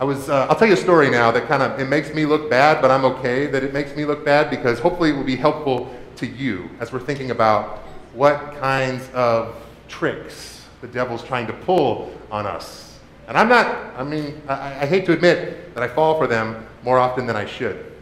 I 0.00 0.04
was, 0.04 0.28
uh, 0.28 0.46
I'll 0.48 0.56
tell 0.56 0.66
you 0.66 0.74
a 0.74 0.76
story 0.76 1.10
now 1.10 1.30
that 1.30 1.46
kind 1.46 1.62
of, 1.62 1.78
it 1.78 1.88
makes 1.88 2.12
me 2.12 2.26
look 2.26 2.50
bad, 2.50 2.80
but 2.82 2.90
I'm 2.90 3.04
okay 3.04 3.46
that 3.46 3.62
it 3.62 3.72
makes 3.72 3.94
me 3.94 4.04
look 4.04 4.24
bad 4.24 4.50
because 4.50 4.80
hopefully 4.80 5.10
it 5.10 5.16
will 5.16 5.22
be 5.22 5.36
helpful 5.36 5.94
to 6.16 6.26
you 6.26 6.70
as 6.80 6.92
we're 6.92 7.00
thinking 7.00 7.30
about 7.30 7.78
what 8.14 8.56
kinds 8.58 9.08
of 9.14 9.56
tricks 9.88 10.66
the 10.80 10.88
devil's 10.88 11.22
trying 11.22 11.46
to 11.46 11.52
pull 11.52 12.12
on 12.30 12.46
us. 12.46 12.98
And 13.28 13.38
I'm 13.38 13.48
not, 13.48 13.66
I 13.96 14.02
mean, 14.02 14.42
I, 14.48 14.82
I 14.82 14.86
hate 14.86 15.06
to 15.06 15.12
admit 15.12 15.74
that 15.74 15.82
I 15.82 15.88
fall 15.88 16.18
for 16.18 16.26
them 16.26 16.66
more 16.82 16.98
often 16.98 17.26
than 17.26 17.36
I 17.36 17.46
should. 17.46 17.92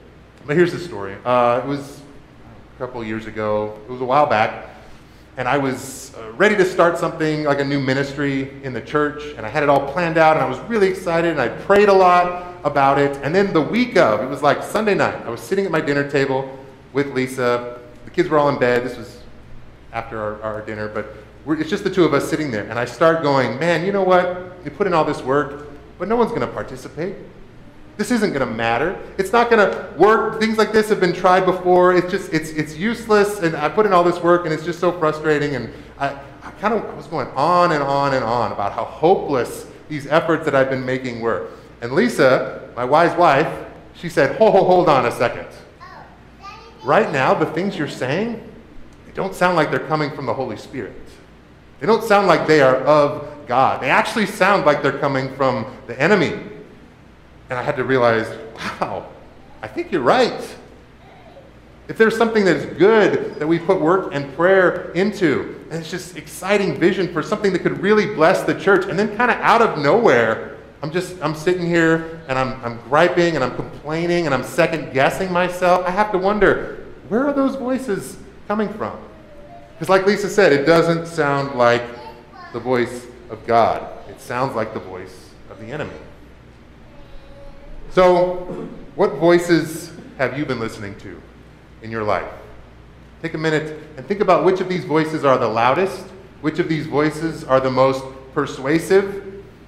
But 0.47 0.57
here's 0.57 0.73
the 0.73 0.79
story. 0.79 1.17
Uh, 1.25 1.61
it 1.63 1.69
was 1.69 2.01
a 2.75 2.79
couple 2.79 3.05
years 3.05 3.27
ago, 3.27 3.79
it 3.87 3.91
was 3.91 4.01
a 4.01 4.05
while 4.05 4.27
back, 4.27 4.71
and 5.37 5.47
I 5.47 5.59
was 5.59 6.15
uh, 6.15 6.33
ready 6.33 6.57
to 6.57 6.65
start 6.65 6.97
something 6.97 7.45
like 7.45 7.61
a 7.61 7.65
new 7.65 7.79
ministry 7.79 8.51
in 8.63 8.73
the 8.73 8.81
church, 8.81 9.23
and 9.37 9.45
I 9.45 9.51
had 9.51 9.63
it 9.63 9.69
all 9.69 9.93
planned 9.93 10.17
out, 10.17 10.37
and 10.37 10.45
I 10.45 10.49
was 10.49 10.59
really 10.61 10.89
excited, 10.89 11.31
and 11.31 11.41
I 11.41 11.49
prayed 11.49 11.91
a 11.91 11.93
lot 11.93 12.55
about 12.65 12.99
it. 12.99 13.19
And 13.23 13.35
then 13.35 13.53
the 13.53 13.61
week 13.61 13.97
of, 13.97 14.23
it 14.23 14.27
was 14.27 14.43
like 14.43 14.63
Sunday 14.63 14.95
night, 14.95 15.17
I 15.27 15.29
was 15.29 15.41
sitting 15.41 15.67
at 15.67 15.71
my 15.71 15.81
dinner 15.81 16.11
table 16.11 16.59
with 16.93 17.09
Lisa. 17.09 17.80
The 18.05 18.11
kids 18.11 18.29
were 18.29 18.39
all 18.39 18.49
in 18.49 18.59
bed. 18.59 18.85
This 18.85 18.97
was 18.97 19.23
after 19.93 20.21
our, 20.21 20.43
our 20.43 20.63
dinner, 20.63 20.89
but 20.89 21.15
it's 21.59 21.71
just 21.71 21.85
the 21.85 21.91
two 21.91 22.05
of 22.05 22.15
us 22.15 22.29
sitting 22.29 22.51
there. 22.51 22.69
And 22.69 22.79
I 22.79 22.85
start 22.85 23.23
going, 23.23 23.59
man, 23.59 23.85
you 23.85 23.93
know 23.93 24.03
what? 24.03 24.53
You 24.65 24.71
put 24.71 24.87
in 24.87 24.95
all 24.95 25.05
this 25.05 25.23
work, 25.23 25.69
but 25.99 26.09
no 26.09 26.17
one's 26.17 26.31
going 26.31 26.43
to 26.43 26.47
participate. 26.47 27.17
This 27.97 28.11
isn't 28.11 28.31
going 28.33 28.47
to 28.47 28.55
matter. 28.55 28.99
It's 29.19 29.33
not 29.33 29.51
going 29.51 29.71
to 29.71 29.93
work. 29.99 30.41
Things 30.41 30.57
like 30.57 30.73
this 30.73 30.89
have 30.89 31.01
been 31.01 31.13
tried 31.13 31.45
before. 31.45 31.95
It's 31.95 32.11
just, 32.11 32.33
it's, 32.33 32.51
it's 32.51 32.77
useless. 32.77 33.41
And 33.41 33.55
I 33.55 33.69
put 33.69 33.85
in 33.85 33.93
all 33.93 34.05
this 34.05 34.23
work 34.23 34.45
and 34.45 34.55
it's 34.55 34.65
just 34.65 34.81
so 34.81 34.91
frustrating. 34.99 35.55
And 35.55 35.71
I, 35.99 36.19
I 36.43 36.51
kind 36.53 36.73
of 36.73 36.85
I 36.85 36.95
was 36.95 37.07
going 37.07 37.29
on 37.29 37.73
and 37.73 37.83
on 37.83 38.15
and 38.15 38.25
on 38.25 38.53
about 38.53 38.73
how 38.73 38.85
hopeless 38.85 39.67
these 39.89 40.07
efforts 40.07 40.45
that 40.47 40.55
I've 40.55 40.71
been 40.71 40.87
making 40.87 41.21
were. 41.21 41.49
And 41.83 41.93
Lisa, 41.93 42.71
my 42.75 42.85
wise 42.85 43.15
wife, 43.19 43.67
she 43.95 44.09
said, 44.09 44.37
hold, 44.37 44.55
hold 44.55 44.89
on 44.89 45.05
a 45.05 45.13
second. 45.13 45.49
Right 46.83 47.11
now, 47.13 47.35
the 47.35 47.47
things 47.47 47.77
you're 47.77 47.89
saying, 47.89 48.43
they 49.07 49.13
don't 49.13 49.35
sound 49.35 49.57
like 49.57 49.71
they're 49.71 49.81
coming 49.81 50.11
from 50.15 50.27
the 50.27 50.35
Holy 50.35 50.57
Spirit. 50.57 50.95
They 51.81 51.87
don't 51.87 52.05
sound 52.05 52.27
like 52.27 52.47
they 52.47 52.61
are 52.61 52.77
of 52.77 53.47
God. 53.47 53.83
They 53.83 53.91
actually 53.91 54.27
sound 54.27 54.65
like 54.65 54.83
they're 54.83 54.99
coming 54.99 55.35
from 55.35 55.77
the 55.87 56.01
enemy. 56.01 56.33
And 57.49 57.59
I 57.59 57.63
had 57.63 57.77
to 57.77 57.85
realize, 57.85 58.29
wow, 58.55 59.09
I 59.63 59.69
think 59.69 59.91
you're 59.91 60.03
right. 60.03 60.57
If 61.89 61.99
there's 61.99 62.17
something 62.17 62.45
that's 62.45 62.65
good 62.65 63.35
that 63.37 63.47
we 63.47 63.59
put 63.59 63.81
work 63.81 64.15
and 64.15 64.33
prayer 64.37 64.93
into, 64.93 65.61
and 65.71 65.81
it's 65.81 65.91
just 65.91 66.17
exciting 66.17 66.79
vision 66.79 67.13
for 67.13 67.23
something 67.23 67.53
that 67.53 67.61
could 67.61 67.81
really 67.81 68.15
bless 68.15 68.45
the 68.45 68.55
church, 68.55 68.87
and 68.87 68.97
then 68.97 69.17
kind 69.17 69.31
of 69.31 69.39
out 69.39 69.61
of 69.61 69.79
nowhere, 69.79 70.57
I'm 70.83 70.91
just, 70.91 71.21
I'm 71.23 71.35
sitting 71.35 71.67
here 71.67 72.23
and 72.29 72.39
I'm, 72.39 72.63
I'm 72.65 72.81
griping 72.89 73.35
and 73.35 73.45
I'm 73.45 73.55
complaining 73.55 74.27
and 74.27 74.35
I'm 74.35 74.45
second 74.45 74.93
guessing 74.93 75.31
myself. 75.31 75.85
I 75.87 75.91
have 75.91 76.11
to 76.13 76.19
wonder, 76.19 76.87
where 77.09 77.27
are 77.27 77.33
those 77.33 77.57
voices 77.57 78.17
coming 78.49 78.69
from? 78.71 78.99
Because, 79.75 79.89
like 79.89 80.07
Lisa 80.07 80.29
said, 80.29 80.53
it 80.53 80.65
doesn't 80.65 81.07
sound 81.07 81.59
like 81.59 81.83
the 82.53 82.61
voice 82.61 83.07
of 83.29 83.47
God, 83.47 83.93
it 84.09 84.21
sounds 84.21 84.55
like 84.55 84.75
the 84.75 84.81
voice 84.81 85.31
of 85.51 85.61
the 85.61 85.67
enemy. 85.67 85.95
So, 87.91 88.69
what 88.95 89.15
voices 89.15 89.93
have 90.19 90.39
you 90.39 90.47
been 90.47 90.61
listening 90.61 90.97
to 90.99 91.21
in 91.83 91.91
your 91.91 92.05
life? 92.05 92.31
Take 93.23 93.35
a 93.35 93.39
minute 93.39 93.79
and 93.97 94.07
think 94.07 94.21
about 94.21 94.45
which 94.45 94.61
of 94.61 94.69
these 94.69 94.85
voices 94.85 95.25
are 95.25 95.37
the 95.37 95.49
loudest, 95.49 96.03
which 96.41 96.59
of 96.59 96.69
these 96.69 96.87
voices 96.87 97.45
are 97.45 97.61
the 97.61 97.71
most 97.71 98.05
persuasive 98.33 99.20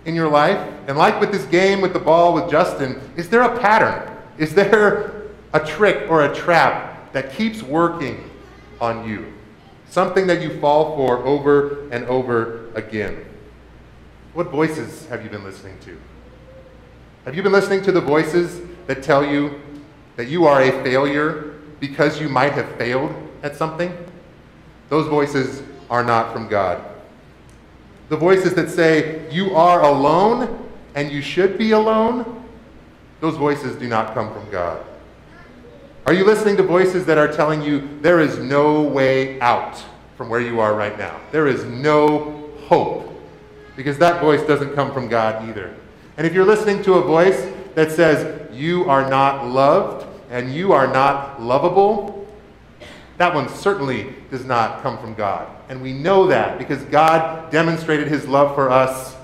in 0.04 0.14
your 0.14 0.28
life. 0.28 0.58
And 0.86 0.98
like 0.98 1.20
with 1.20 1.32
this 1.32 1.44
game 1.46 1.80
with 1.80 1.92
the 1.92 1.98
ball 1.98 2.34
with 2.34 2.50
Justin, 2.50 3.00
is 3.16 3.28
there 3.28 3.42
a 3.42 3.58
pattern? 3.60 4.16
Is 4.38 4.54
there 4.54 5.22
a 5.52 5.60
trick 5.60 6.10
or 6.10 6.24
a 6.24 6.34
trap 6.34 7.12
that 7.12 7.32
keeps 7.32 7.62
working 7.62 8.30
on 8.80 9.08
you? 9.08 9.32
Something 9.88 10.26
that 10.26 10.40
you 10.40 10.58
fall 10.60 10.96
for 10.96 11.18
over 11.18 11.88
and 11.90 12.04
over 12.06 12.72
again. 12.74 13.24
What 14.34 14.50
voices 14.50 15.06
have 15.06 15.22
you 15.22 15.28
been 15.28 15.44
listening 15.44 15.78
to? 15.80 15.98
Have 17.26 17.36
you 17.36 17.42
been 17.42 17.52
listening 17.52 17.82
to 17.82 17.92
the 17.92 18.00
voices 18.00 18.60
that 18.86 19.02
tell 19.02 19.24
you 19.24 19.60
that 20.16 20.28
you 20.28 20.46
are 20.46 20.62
a 20.62 20.70
failure 20.82 21.60
because 21.78 22.20
you 22.20 22.28
might 22.28 22.52
have 22.52 22.68
failed 22.76 23.14
at 23.42 23.54
something? 23.54 23.96
Those 24.88 25.06
voices 25.08 25.62
are 25.90 26.02
not 26.02 26.32
from 26.32 26.48
God. 26.48 26.82
The 28.12 28.18
voices 28.18 28.52
that 28.56 28.68
say 28.68 29.26
you 29.32 29.54
are 29.56 29.80
alone 29.80 30.68
and 30.94 31.10
you 31.10 31.22
should 31.22 31.56
be 31.56 31.70
alone, 31.70 32.44
those 33.20 33.38
voices 33.38 33.74
do 33.76 33.88
not 33.88 34.12
come 34.12 34.30
from 34.34 34.50
God. 34.50 34.84
Are 36.04 36.12
you 36.12 36.26
listening 36.26 36.58
to 36.58 36.62
voices 36.62 37.06
that 37.06 37.16
are 37.16 37.32
telling 37.32 37.62
you 37.62 37.88
there 38.02 38.20
is 38.20 38.38
no 38.38 38.82
way 38.82 39.40
out 39.40 39.82
from 40.18 40.28
where 40.28 40.42
you 40.42 40.60
are 40.60 40.74
right 40.74 40.98
now? 40.98 41.18
There 41.30 41.46
is 41.46 41.64
no 41.64 42.50
hope. 42.66 43.18
Because 43.76 43.96
that 43.96 44.20
voice 44.20 44.42
doesn't 44.46 44.74
come 44.74 44.92
from 44.92 45.08
God 45.08 45.48
either. 45.48 45.74
And 46.18 46.26
if 46.26 46.34
you're 46.34 46.44
listening 46.44 46.82
to 46.82 46.96
a 46.96 47.02
voice 47.02 47.50
that 47.74 47.92
says, 47.92 48.52
you 48.52 48.84
are 48.90 49.08
not 49.08 49.48
loved 49.48 50.06
and 50.28 50.52
you 50.52 50.74
are 50.74 50.86
not 50.86 51.40
lovable, 51.40 52.21
that 53.22 53.34
one 53.34 53.48
certainly 53.48 54.14
does 54.30 54.44
not 54.44 54.82
come 54.82 54.98
from 54.98 55.14
God. 55.14 55.48
And 55.68 55.80
we 55.80 55.92
know 55.92 56.26
that 56.26 56.58
because 56.58 56.82
God 56.84 57.50
demonstrated 57.50 58.08
his 58.08 58.26
love 58.26 58.54
for 58.54 58.70
us 58.70 59.16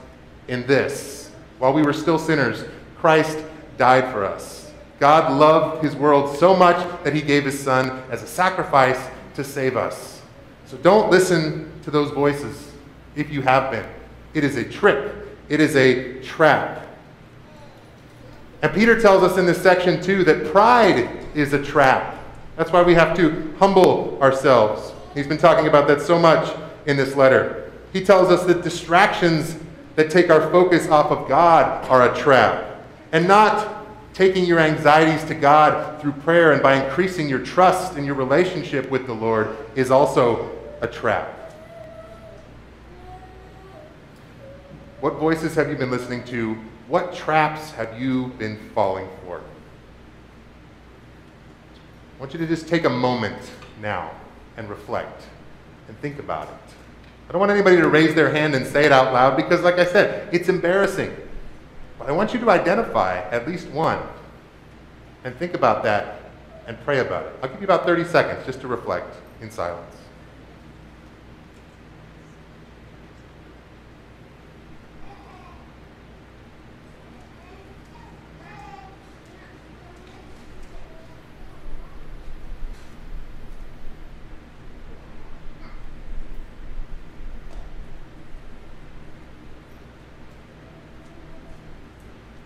in 0.47 0.67
this. 0.67 1.31
While 1.59 1.73
we 1.73 1.83
were 1.83 1.93
still 1.93 2.19
sinners, 2.19 2.65
Christ 2.97 3.39
died 3.77 4.11
for 4.13 4.25
us. 4.25 4.73
God 5.01 5.39
loved 5.39 5.85
his 5.85 5.95
world 5.95 6.37
so 6.37 6.57
much 6.57 6.77
that 7.05 7.15
he 7.15 7.21
gave 7.21 7.45
his 7.45 7.59
son 7.59 8.03
as 8.11 8.23
a 8.23 8.27
sacrifice 8.27 9.01
to 9.35 9.45
save 9.45 9.77
us. 9.77 10.23
So 10.67 10.77
don't 10.79 11.11
listen 11.11 11.71
to 11.83 11.91
those 11.91 12.11
voices 12.11 12.73
if 13.17 13.31
you 13.31 13.43
have 13.43 13.71
been. 13.71 13.87
It 14.35 14.45
is 14.45 14.57
a 14.57 14.65
trick 14.65 15.13
it 15.49 15.61
is 15.61 15.77
a 15.77 16.21
trap. 16.21 16.87
And 18.61 18.73
Peter 18.75 19.01
tells 19.01 19.23
us 19.23 19.39
in 19.39 19.47
this 19.47 19.63
section, 19.63 20.03
too, 20.03 20.25
that 20.25 20.53
pride 20.53 21.09
is 21.35 21.53
a 21.53 21.63
trap. 21.63 22.18
That's 22.59 22.73
why 22.73 22.83
we 22.83 22.95
have 22.95 23.17
to 23.17 23.55
humble 23.61 24.19
ourselves. 24.21 24.93
He's 25.15 25.29
been 25.29 25.39
talking 25.39 25.69
about 25.69 25.87
that 25.87 26.03
so 26.03 26.19
much 26.19 26.53
in 26.87 26.97
this 26.97 27.15
letter. 27.15 27.71
He 27.93 28.05
tells 28.05 28.31
us 28.31 28.45
that 28.47 28.63
distractions 28.63 29.57
that 29.95 30.11
take 30.11 30.29
our 30.29 30.51
focus 30.51 30.89
off 30.89 31.13
of 31.13 31.29
God 31.29 31.89
are 31.89 32.13
a 32.13 32.19
trap. 32.19 32.83
And 33.13 33.29
not 33.29 33.87
taking 34.13 34.45
your 34.45 34.59
anxieties 34.59 35.25
to 35.27 35.35
God 35.37 36.03
through 36.03 36.13
prayer 36.13 36.51
and 36.51 36.61
by 36.61 36.85
increasing 36.85 37.29
your 37.29 37.39
trust 37.39 37.97
in 37.97 38.05
your 38.05 38.17
relationship 38.17 38.91
with 38.91 39.07
the 39.07 39.15
Lord 39.15 39.57
is 39.77 39.93
also 39.93 40.51
a 40.81 40.89
trap. 40.89 41.53
What 45.01 45.15
voices 45.15 45.55
have 45.55 45.71
you 45.71 45.77
been 45.77 45.93
listening 45.93 46.25
to? 46.25 46.55
What 46.89 47.15
traps 47.15 47.71
have 47.71 48.01
you 48.01 48.33
been 48.37 48.59
falling 48.75 49.09
for? 49.25 49.43
I 52.19 52.21
want 52.21 52.33
you 52.33 52.41
to 52.41 52.49
just 52.49 52.67
take 52.67 52.85
a 52.85 52.91
moment 52.91 53.39
now 53.81 54.11
and 54.57 54.69
reflect 54.69 55.23
and 55.87 55.97
think 56.01 56.19
about 56.19 56.49
it. 56.49 56.75
I 57.29 57.33
don't 57.33 57.39
want 57.39 57.53
anybody 57.53 57.77
to 57.77 57.89
raise 57.89 58.13
their 58.17 58.33
hand 58.33 58.57
and 58.57 58.67
say 58.67 58.85
it 58.85 58.91
out 58.91 59.13
loud 59.13 59.37
because, 59.37 59.61
like 59.61 59.79
I 59.79 59.85
said, 59.85 60.29
it's 60.35 60.49
embarrassing. 60.49 61.15
But 61.97 62.09
I 62.09 62.13
want 62.13 62.35
you 62.35 62.41
to 62.41 62.51
identify 62.51 63.21
at 63.31 63.47
least 63.47 63.69
one 63.69 64.01
and 65.23 65.37
think 65.37 65.55
about 65.55 65.85
that 65.85 66.23
and 66.67 66.77
pray 66.81 66.99
about 66.99 67.27
it. 67.27 67.33
I'll 67.41 67.51
give 67.51 67.61
you 67.61 67.67
about 67.67 67.87
30 67.87 68.03
seconds 68.05 68.45
just 68.45 68.61
to 68.63 68.67
reflect 68.67 69.15
in 69.41 69.49
silence. 69.49 69.95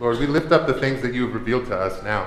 Lord, 0.03 0.19
we 0.19 0.27
lift 0.27 0.51
up 0.51 0.67
the 0.67 0.75
things 0.75 1.01
that 1.03 1.15
you 1.15 1.23
have 1.23 1.33
revealed 1.33 1.67
to 1.67 1.77
us 1.79 2.03
now. 2.03 2.27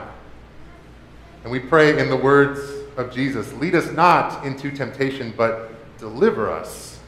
And 1.44 1.52
we 1.52 1.60
pray 1.60 2.00
in 2.00 2.10
the 2.10 2.16
words 2.16 2.62
of 2.96 3.14
Jesus 3.14 3.52
lead 3.52 3.76
us 3.76 3.92
not 3.92 4.46
into 4.46 4.72
temptation, 4.72 5.34
but 5.36 5.72
deliver 5.98 6.50
us 6.50 7.02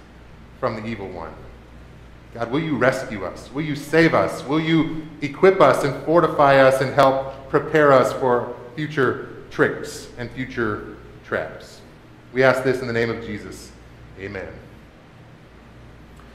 from 0.59 0.75
the 0.75 0.86
evil 0.86 1.07
one. 1.07 1.33
God, 2.33 2.51
will 2.51 2.59
you 2.59 2.75
rescue 2.75 3.24
us? 3.24 3.50
Will 3.53 3.62
you 3.62 3.77
save 3.77 4.13
us? 4.13 4.43
Will 4.43 4.59
you 4.59 5.07
equip 5.21 5.62
us 5.62 5.86
and 5.86 6.03
fortify 6.03 6.57
us 6.57 6.81
and 6.81 6.93
help 6.93 7.50
prepare 7.50 7.93
us 7.93 8.12
for 8.12 8.53
future 8.75 9.38
tricks 9.50 10.09
and 10.17 10.29
future 10.31 10.97
traps? 11.24 11.79
We 12.33 12.43
ask 12.43 12.65
this 12.65 12.81
in 12.81 12.88
the 12.88 12.93
name 12.93 13.09
of 13.09 13.24
Jesus. 13.25 13.71
Amen. 14.19 14.50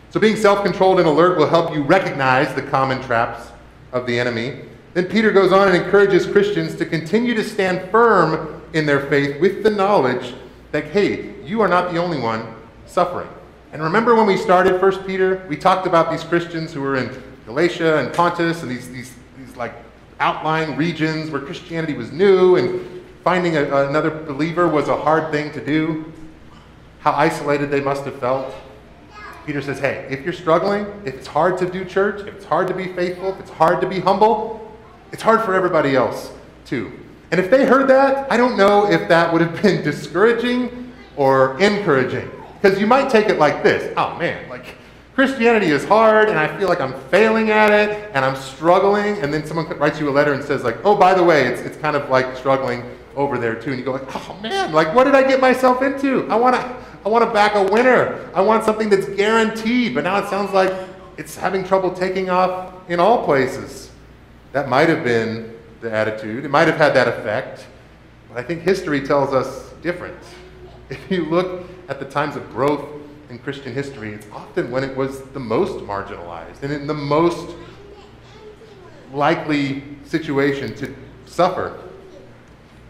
So, 0.09 0.19
being 0.19 0.37
self 0.37 0.65
controlled 0.65 1.01
and 1.01 1.07
alert 1.07 1.37
will 1.37 1.51
help 1.51 1.75
you 1.75 1.83
recognize 1.83 2.55
the 2.55 2.63
common 2.63 3.03
traps 3.03 3.52
of 3.93 4.07
the 4.07 4.19
enemy. 4.19 4.61
Then 4.95 5.07
Peter 5.07 5.31
goes 5.31 5.53
on 5.53 5.69
and 5.69 5.77
encourages 5.77 6.27
Christians 6.27 6.75
to 6.77 6.87
continue 6.87 7.35
to 7.35 7.45
stand 7.45 7.91
firm 7.91 8.63
in 8.73 8.87
their 8.87 9.07
faith 9.07 9.41
with 9.41 9.63
the 9.63 9.71
knowledge 9.71 10.35
that, 10.73 10.85
hey, 10.85 11.35
you 11.45 11.61
are 11.61 11.69
not 11.69 11.93
the 11.93 11.99
only 11.99 12.19
one 12.19 12.55
suffering. 12.87 13.29
And 13.73 13.83
remember 13.83 14.15
when 14.15 14.27
we 14.27 14.37
started 14.37 14.79
First 14.81 15.07
Peter, 15.07 15.47
we 15.49 15.57
talked 15.57 15.87
about 15.87 16.11
these 16.11 16.25
Christians 16.25 16.73
who 16.73 16.83
were 16.83 16.97
in 16.97 17.23
Galatia 17.47 17.99
and 17.99 18.13
Pontus 18.13 18.63
and 18.63 18.71
these, 18.71 18.91
these, 18.91 19.15
these 19.39 19.57
like 19.57 19.75
outlying 20.21 20.77
regions 20.77 21.31
where 21.31 21.41
Christianity 21.41 21.95
was 21.95 22.13
new 22.13 22.57
and 22.57 23.03
finding 23.25 23.57
a, 23.57 23.89
another 23.89 24.11
believer 24.11 24.69
was 24.69 24.89
a 24.89 24.97
hard 24.97 25.33
thing 25.33 25.53
to 25.53 25.65
do. 25.65 26.13
How 27.01 27.13
isolated 27.13 27.71
they 27.71 27.81
must 27.81 28.05
have 28.05 28.19
felt. 28.21 28.55
Peter 29.47 29.61
says, 29.61 29.79
hey, 29.79 30.07
if 30.09 30.23
you're 30.25 30.33
struggling, 30.33 30.87
if 31.05 31.15
it's 31.15 31.27
hard 31.27 31.59
to 31.59 31.69
do 31.69 31.85
church, 31.85 32.21
if 32.21 32.35
it's 32.35 32.45
hard 32.45 32.69
to 32.69 32.75
be 32.75 32.93
faithful, 32.93 33.33
if 33.33 33.41
it's 33.41 33.51
hard 33.51 33.81
to 33.81 33.89
be 33.89 34.01
humble, 34.01 34.73
it's 35.13 35.23
hard 35.23 35.43
for 35.43 35.55
everybody 35.55 35.97
else 35.97 36.33
too. 36.65 36.93
And 37.31 37.41
if 37.41 37.51
they 37.51 37.65
heard 37.65 37.89
that, 37.89 38.31
I 38.31 38.37
don't 38.37 38.57
know 38.57 38.91
if 38.91 39.09
that 39.09 39.33
would 39.33 39.43
have 39.43 39.63
been 39.63 39.83
discouraging 39.85 40.93
or 41.17 41.59
encouraging. 41.61 42.31
Because 42.61 42.79
you 42.79 42.87
might 42.87 43.11
take 43.11 43.27
it 43.27 43.39
like 43.39 43.63
this 43.63 43.93
oh 43.97 44.17
man, 44.19 44.49
like 44.49 44.77
Christianity 45.15 45.67
is 45.67 45.85
hard 45.85 46.29
and 46.29 46.39
I 46.39 46.57
feel 46.59 46.69
like 46.69 46.81
I'm 46.81 46.99
failing 47.09 47.51
at 47.51 47.71
it 47.71 48.11
and 48.15 48.25
I'm 48.25 48.37
struggling. 48.37 49.19
And 49.19 49.33
then 49.33 49.45
someone 49.45 49.67
writes 49.79 50.01
you 50.01 50.09
a 50.09 50.11
letter 50.13 50.33
and 50.33 50.43
says, 50.43 50.63
like, 50.65 50.79
oh, 50.85 50.97
by 50.97 51.13
the 51.13 51.23
way, 51.23 51.47
it's, 51.47 51.61
it's 51.61 51.77
kind 51.77 51.97
of 51.97 52.09
like 52.09 52.37
struggling 52.37 52.83
over 53.15 53.37
there 53.37 53.55
too. 53.55 53.71
And 53.71 53.79
you 53.79 53.85
go, 53.85 53.93
like, 53.93 54.15
oh 54.15 54.39
man, 54.41 54.73
like 54.73 54.95
what 54.95 55.05
did 55.05 55.15
I 55.15 55.27
get 55.27 55.41
myself 55.41 55.83
into? 55.83 56.29
I 56.31 56.37
want 56.37 56.57
to. 56.57 56.77
I 57.05 57.09
want 57.09 57.25
to 57.25 57.31
back 57.31 57.55
a 57.55 57.63
winner. 57.63 58.31
I 58.35 58.41
want 58.41 58.65
something 58.65 58.89
that's 58.89 59.09
guaranteed. 59.09 59.95
But 59.95 60.05
now 60.05 60.19
it 60.19 60.29
sounds 60.29 60.53
like 60.53 60.73
it's 61.17 61.37
having 61.37 61.65
trouble 61.65 61.93
taking 61.93 62.31
off 62.31 62.75
in 62.89 63.01
all 63.01 63.25
places. 63.25 63.91
That 64.53 64.69
might 64.69 64.89
have 64.89 65.03
been 65.03 65.57
the 65.81 65.93
attitude. 65.93 66.45
It 66.45 66.51
might 66.51 66.69
have 66.69 66.77
had 66.77 66.95
that 66.95 67.09
effect. 67.09 67.67
But 68.29 68.39
I 68.39 68.43
think 68.43 68.63
history 68.63 69.01
tells 69.01 69.33
us 69.33 69.73
different. 69.83 70.19
If 70.91 71.11
you 71.11 71.25
look 71.25 71.65
at 71.89 72.01
the 72.01 72.05
times 72.05 72.37
of 72.37 72.51
growth 72.51 72.85
in 73.31 73.39
Christian 73.39 73.73
history, 73.73 74.13
it's 74.13 74.27
often 74.31 74.71
when 74.71 74.85
it 74.85 74.95
was 74.95 75.23
the 75.31 75.41
most 75.41 75.83
marginalized 75.87 76.63
and 76.63 76.71
in 76.71 76.87
the 76.87 76.93
most 76.93 77.57
likely 79.11 79.85
situation 80.05 80.75
to 80.75 80.95
suffer 81.25 81.81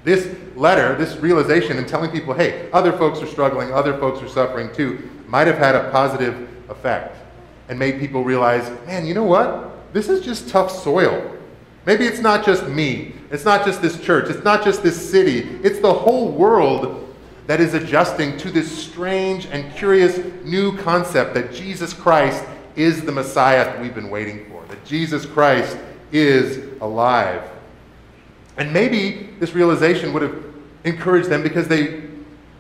this 0.05 0.35
letter, 0.57 0.95
this 0.97 1.17
realization, 1.17 1.79
and 1.79 1.87
telling 1.87 2.11
people, 2.11 2.35
hey, 2.35 2.71
other 2.73 2.93
folks 2.93 3.21
are 3.21 3.27
struggling, 3.27 3.73
other 3.73 3.97
folks 3.99 4.23
are 4.23 4.29
suffering 4.29 4.73
too, 4.75 5.11
might 5.27 5.47
have 5.47 5.59
had 5.59 5.75
a 5.75 5.91
positive 5.91 6.49
effect 6.69 7.17
and 7.69 7.79
made 7.79 7.99
people 8.01 8.25
realize, 8.25 8.69
man, 8.87 9.07
you 9.07 9.15
know 9.15 9.25
what? 9.25 9.93
This 9.93 10.09
is 10.09 10.25
just 10.25 10.49
tough 10.49 10.71
soil. 10.71 11.39
Maybe 11.87 12.07
it's 12.07 12.21
not 12.21 12.45
just 12.45 12.67
me, 12.69 13.15
it's 13.31 13.45
not 13.45 13.65
just 13.65 13.83
this 13.83 14.01
church, 14.01 14.31
it's 14.31 14.45
not 14.45 14.65
just 14.65 14.83
this 14.83 15.11
city, 15.11 15.41
it's 15.63 15.81
the 15.81 15.93
whole 15.93 16.31
world 16.31 17.15
that 17.47 17.61
is 17.61 17.75
adjusting 17.75 18.37
to 18.39 18.51
this 18.51 18.71
strange 18.71 19.47
and 19.47 19.75
curious 19.75 20.19
new 20.45 20.77
concept 20.79 21.35
that 21.35 21.53
Jesus 21.53 21.93
Christ 21.93 22.45
is 22.77 23.03
the 23.05 23.13
Messiah 23.13 23.65
that 23.65 23.81
we've 23.81 23.95
been 23.95 24.11
waiting 24.11 24.49
for, 24.49 24.65
that 24.67 24.85
Jesus 24.85 25.27
Christ 25.27 25.77
is 26.13 26.81
alive. 26.81 27.43
And 28.57 28.73
maybe 28.73 29.31
this 29.41 29.55
realization 29.55 30.13
would 30.13 30.23
have 30.23 30.45
encouraged 30.85 31.29
them 31.29 31.43
because 31.43 31.69
they 31.69 32.03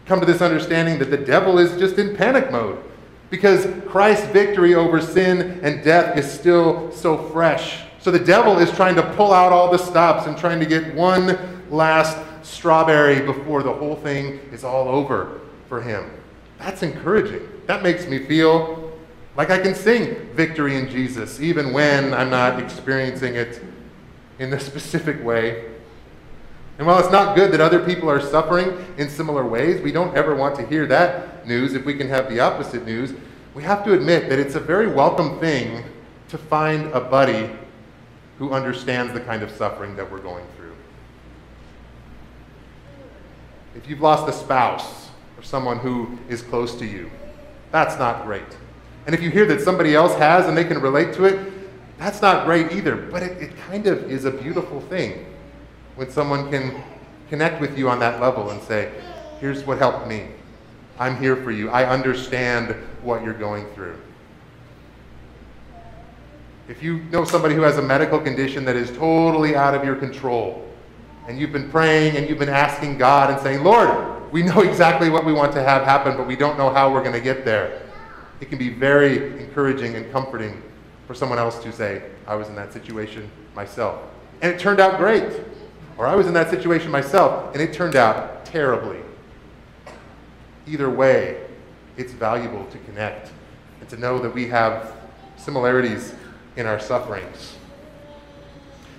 come 0.06 0.20
to 0.20 0.26
this 0.26 0.40
understanding 0.40 0.98
that 0.98 1.10
the 1.10 1.16
devil 1.16 1.58
is 1.58 1.78
just 1.78 1.98
in 1.98 2.16
panic 2.16 2.50
mode. 2.50 2.82
Because 3.30 3.66
Christ's 3.88 4.26
victory 4.26 4.74
over 4.74 5.00
sin 5.00 5.60
and 5.62 5.82
death 5.82 6.18
is 6.18 6.30
still 6.30 6.92
so 6.92 7.16
fresh. 7.16 7.82
So 7.98 8.10
the 8.10 8.18
devil 8.18 8.58
is 8.58 8.70
trying 8.72 8.94
to 8.96 9.02
pull 9.14 9.32
out 9.32 9.52
all 9.52 9.70
the 9.70 9.78
stops 9.78 10.26
and 10.26 10.36
trying 10.36 10.60
to 10.60 10.66
get 10.66 10.94
one 10.94 11.38
last 11.70 12.18
strawberry 12.42 13.24
before 13.24 13.62
the 13.62 13.72
whole 13.72 13.96
thing 13.96 14.40
is 14.52 14.64
all 14.64 14.88
over 14.88 15.40
for 15.68 15.80
him. 15.80 16.10
That's 16.58 16.82
encouraging. 16.82 17.48
That 17.66 17.82
makes 17.82 18.06
me 18.06 18.18
feel 18.26 18.92
like 19.36 19.50
I 19.50 19.58
can 19.58 19.74
sing 19.74 20.28
victory 20.34 20.76
in 20.76 20.90
Jesus, 20.90 21.40
even 21.40 21.72
when 21.72 22.12
I'm 22.12 22.28
not 22.28 22.60
experiencing 22.60 23.34
it 23.34 23.62
in 24.38 24.50
the 24.50 24.60
specific 24.70 25.22
way 25.24 25.71
and 26.78 26.86
while 26.86 26.98
it's 26.98 27.12
not 27.12 27.36
good 27.36 27.52
that 27.52 27.60
other 27.60 27.84
people 27.84 28.10
are 28.10 28.20
suffering 28.20 28.84
in 28.96 29.08
similar 29.08 29.46
ways, 29.46 29.80
we 29.82 29.92
don't 29.92 30.16
ever 30.16 30.34
want 30.34 30.56
to 30.56 30.66
hear 30.66 30.86
that 30.86 31.46
news 31.46 31.74
if 31.74 31.84
we 31.84 31.94
can 31.94 32.08
have 32.08 32.28
the 32.28 32.40
opposite 32.40 32.86
news. 32.86 33.12
We 33.54 33.62
have 33.62 33.84
to 33.84 33.92
admit 33.92 34.30
that 34.30 34.38
it's 34.38 34.54
a 34.54 34.60
very 34.60 34.86
welcome 34.86 35.38
thing 35.38 35.84
to 36.28 36.38
find 36.38 36.86
a 36.92 37.00
buddy 37.00 37.50
who 38.38 38.52
understands 38.52 39.12
the 39.12 39.20
kind 39.20 39.42
of 39.42 39.50
suffering 39.50 39.94
that 39.96 40.10
we're 40.10 40.18
going 40.18 40.46
through. 40.56 40.74
If 43.76 43.88
you've 43.88 44.00
lost 44.00 44.28
a 44.28 44.32
spouse 44.32 45.10
or 45.36 45.42
someone 45.42 45.78
who 45.78 46.18
is 46.28 46.40
close 46.40 46.74
to 46.76 46.86
you, 46.86 47.10
that's 47.70 47.98
not 47.98 48.24
great. 48.24 48.42
And 49.06 49.14
if 49.14 49.22
you 49.22 49.30
hear 49.30 49.44
that 49.46 49.60
somebody 49.60 49.94
else 49.94 50.14
has 50.14 50.46
and 50.46 50.56
they 50.56 50.64
can 50.64 50.80
relate 50.80 51.12
to 51.14 51.24
it, 51.24 51.52
that's 51.98 52.22
not 52.22 52.46
great 52.46 52.72
either. 52.72 52.96
But 52.96 53.22
it, 53.22 53.42
it 53.42 53.56
kind 53.56 53.86
of 53.86 54.10
is 54.10 54.24
a 54.24 54.30
beautiful 54.30 54.80
thing 54.80 55.26
when 55.96 56.10
someone 56.10 56.50
can 56.50 56.82
connect 57.28 57.60
with 57.60 57.78
you 57.78 57.88
on 57.88 57.98
that 58.00 58.20
level 58.20 58.50
and 58.50 58.62
say, 58.62 58.92
here's 59.40 59.64
what 59.64 59.78
helped 59.78 60.06
me. 60.06 60.28
I'm 60.98 61.16
here 61.16 61.36
for 61.36 61.50
you. 61.50 61.70
I 61.70 61.84
understand 61.84 62.74
what 63.02 63.24
you're 63.24 63.34
going 63.34 63.66
through. 63.74 63.98
If 66.68 66.82
you 66.82 66.98
know 67.10 67.24
somebody 67.24 67.54
who 67.54 67.62
has 67.62 67.78
a 67.78 67.82
medical 67.82 68.20
condition 68.20 68.64
that 68.66 68.76
is 68.76 68.90
totally 68.96 69.56
out 69.56 69.74
of 69.74 69.84
your 69.84 69.96
control, 69.96 70.68
and 71.28 71.38
you've 71.38 71.52
been 71.52 71.70
praying 71.70 72.16
and 72.16 72.28
you've 72.28 72.38
been 72.38 72.48
asking 72.48 72.98
God 72.98 73.30
and 73.30 73.40
saying, 73.40 73.62
Lord, 73.62 74.32
we 74.32 74.42
know 74.42 74.60
exactly 74.60 75.10
what 75.10 75.24
we 75.24 75.32
want 75.32 75.52
to 75.52 75.62
have 75.62 75.84
happen, 75.84 76.16
but 76.16 76.26
we 76.26 76.36
don't 76.36 76.56
know 76.56 76.70
how 76.70 76.92
we're 76.92 77.02
going 77.02 77.14
to 77.14 77.20
get 77.20 77.44
there. 77.44 77.82
It 78.40 78.48
can 78.48 78.58
be 78.58 78.70
very 78.70 79.40
encouraging 79.40 79.94
and 79.94 80.10
comforting 80.10 80.62
for 81.06 81.14
someone 81.14 81.38
else 81.38 81.62
to 81.62 81.72
say, 81.72 82.02
I 82.26 82.34
was 82.34 82.48
in 82.48 82.56
that 82.56 82.72
situation 82.72 83.30
myself. 83.54 84.00
And 84.40 84.52
it 84.52 84.58
turned 84.58 84.80
out 84.80 84.98
great. 84.98 85.30
Or 85.96 86.06
I 86.06 86.14
was 86.14 86.26
in 86.26 86.34
that 86.34 86.50
situation 86.50 86.90
myself 86.90 87.54
and 87.54 87.62
it 87.62 87.72
turned 87.72 87.96
out 87.96 88.44
terribly. 88.44 89.00
Either 90.66 90.88
way, 90.88 91.44
it's 91.96 92.12
valuable 92.12 92.64
to 92.66 92.78
connect 92.78 93.30
and 93.80 93.88
to 93.88 93.96
know 93.96 94.18
that 94.18 94.32
we 94.32 94.46
have 94.48 94.92
similarities 95.36 96.14
in 96.56 96.66
our 96.66 96.78
sufferings. 96.78 97.56